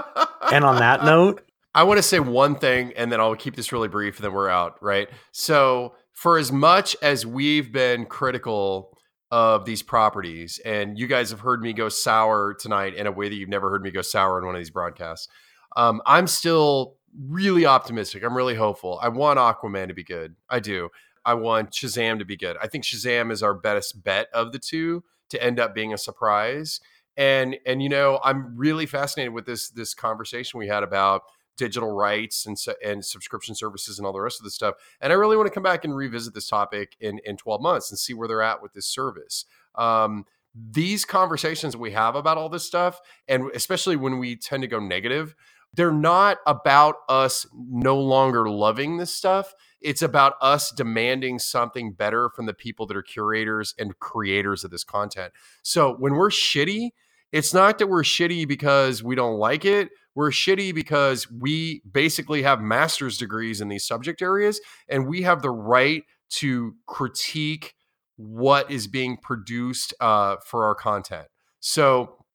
[0.51, 1.43] And on that note,
[1.75, 4.33] I want to say one thing and then I'll keep this really brief and then
[4.33, 5.09] we're out, right?
[5.31, 8.97] So, for as much as we've been critical
[9.29, 13.29] of these properties, and you guys have heard me go sour tonight in a way
[13.29, 15.27] that you've never heard me go sour in one of these broadcasts,
[15.75, 16.95] um, I'm still
[17.29, 18.23] really optimistic.
[18.23, 18.99] I'm really hopeful.
[18.99, 20.35] I want Aquaman to be good.
[20.49, 20.89] I do.
[21.23, 22.57] I want Shazam to be good.
[22.59, 25.99] I think Shazam is our best bet of the two to end up being a
[25.99, 26.81] surprise.
[27.15, 31.21] And and you know, I'm really fascinated with this this conversation we had about
[31.57, 34.75] digital rights and and subscription services and all the rest of the stuff.
[35.01, 37.91] And I really want to come back and revisit this topic in in 12 months
[37.91, 39.45] and see where they're at with this service.
[39.75, 40.25] Um,
[40.55, 44.79] these conversations we have about all this stuff, and especially when we tend to go
[44.79, 45.35] negative,
[45.73, 49.53] they're not about us no longer loving this stuff.
[49.81, 54.71] It's about us demanding something better from the people that are curators and creators of
[54.71, 55.33] this content.
[55.61, 56.91] So when we're shitty,
[57.31, 59.89] it's not that we're shitty because we don't like it.
[60.17, 65.43] We're shitty because we basically have master's degrees in these subject areas and we have
[65.43, 66.05] the right
[66.37, 67.75] to critique
[68.15, 71.27] what is being produced uh, for our content.
[71.59, 72.25] So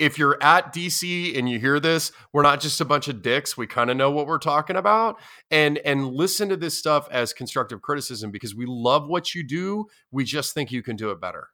[0.00, 3.56] if you're at DC and you hear this, we're not just a bunch of dicks.
[3.56, 5.20] We kind of know what we're talking about.
[5.52, 9.86] And and listen to this stuff as constructive criticism because we love what you do.
[10.10, 11.50] We just think you can do it better.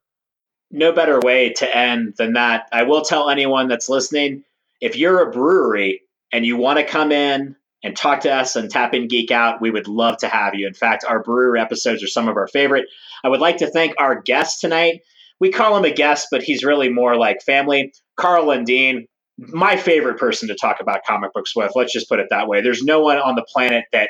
[0.71, 2.67] No better way to end than that.
[2.73, 4.43] I will tell anyone that's listening
[4.81, 8.71] if you're a brewery and you want to come in and talk to us and
[8.71, 10.67] tap in geek out, we would love to have you.
[10.67, 12.87] In fact, our brewery episodes are some of our favorite.
[13.25, 15.01] I would like to thank our guest tonight.
[15.39, 17.93] We call him a guest, but he's really more like family.
[18.17, 19.07] Carl and Dean,
[19.39, 21.73] my favorite person to talk about comic books with.
[21.75, 22.63] Let's just put it that way.
[22.63, 24.09] There's no one on the planet that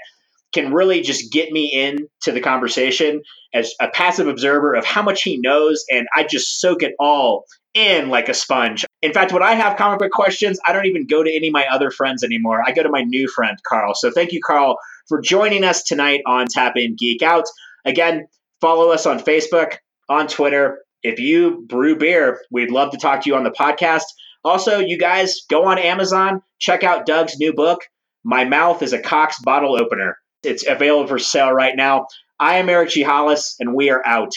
[0.55, 3.23] can really just get me into the conversation
[3.53, 7.45] as a passive observer of how much he knows, and I just soak it all
[7.75, 8.87] in like a sponge.
[9.07, 11.53] In fact, when I have comic book questions, I don't even go to any of
[11.53, 12.61] my other friends anymore.
[12.67, 13.95] I go to my new friend, Carl.
[13.95, 14.79] So thank you, Carl,
[15.09, 17.45] for joining us tonight on Tap In Geek Out.
[17.85, 18.27] Again,
[18.61, 19.77] follow us on Facebook,
[20.09, 20.81] on Twitter.
[21.05, 24.07] If you brew beer, we'd love to talk to you on the podcast.
[24.43, 27.83] Also, you guys go on Amazon, check out Doug's new book,
[28.25, 30.19] My Mouth is a Cox Bottle Opener.
[30.43, 32.09] It's available for sale right now.
[32.41, 33.03] I am Eric G.
[33.03, 34.33] Hollis, and we are out.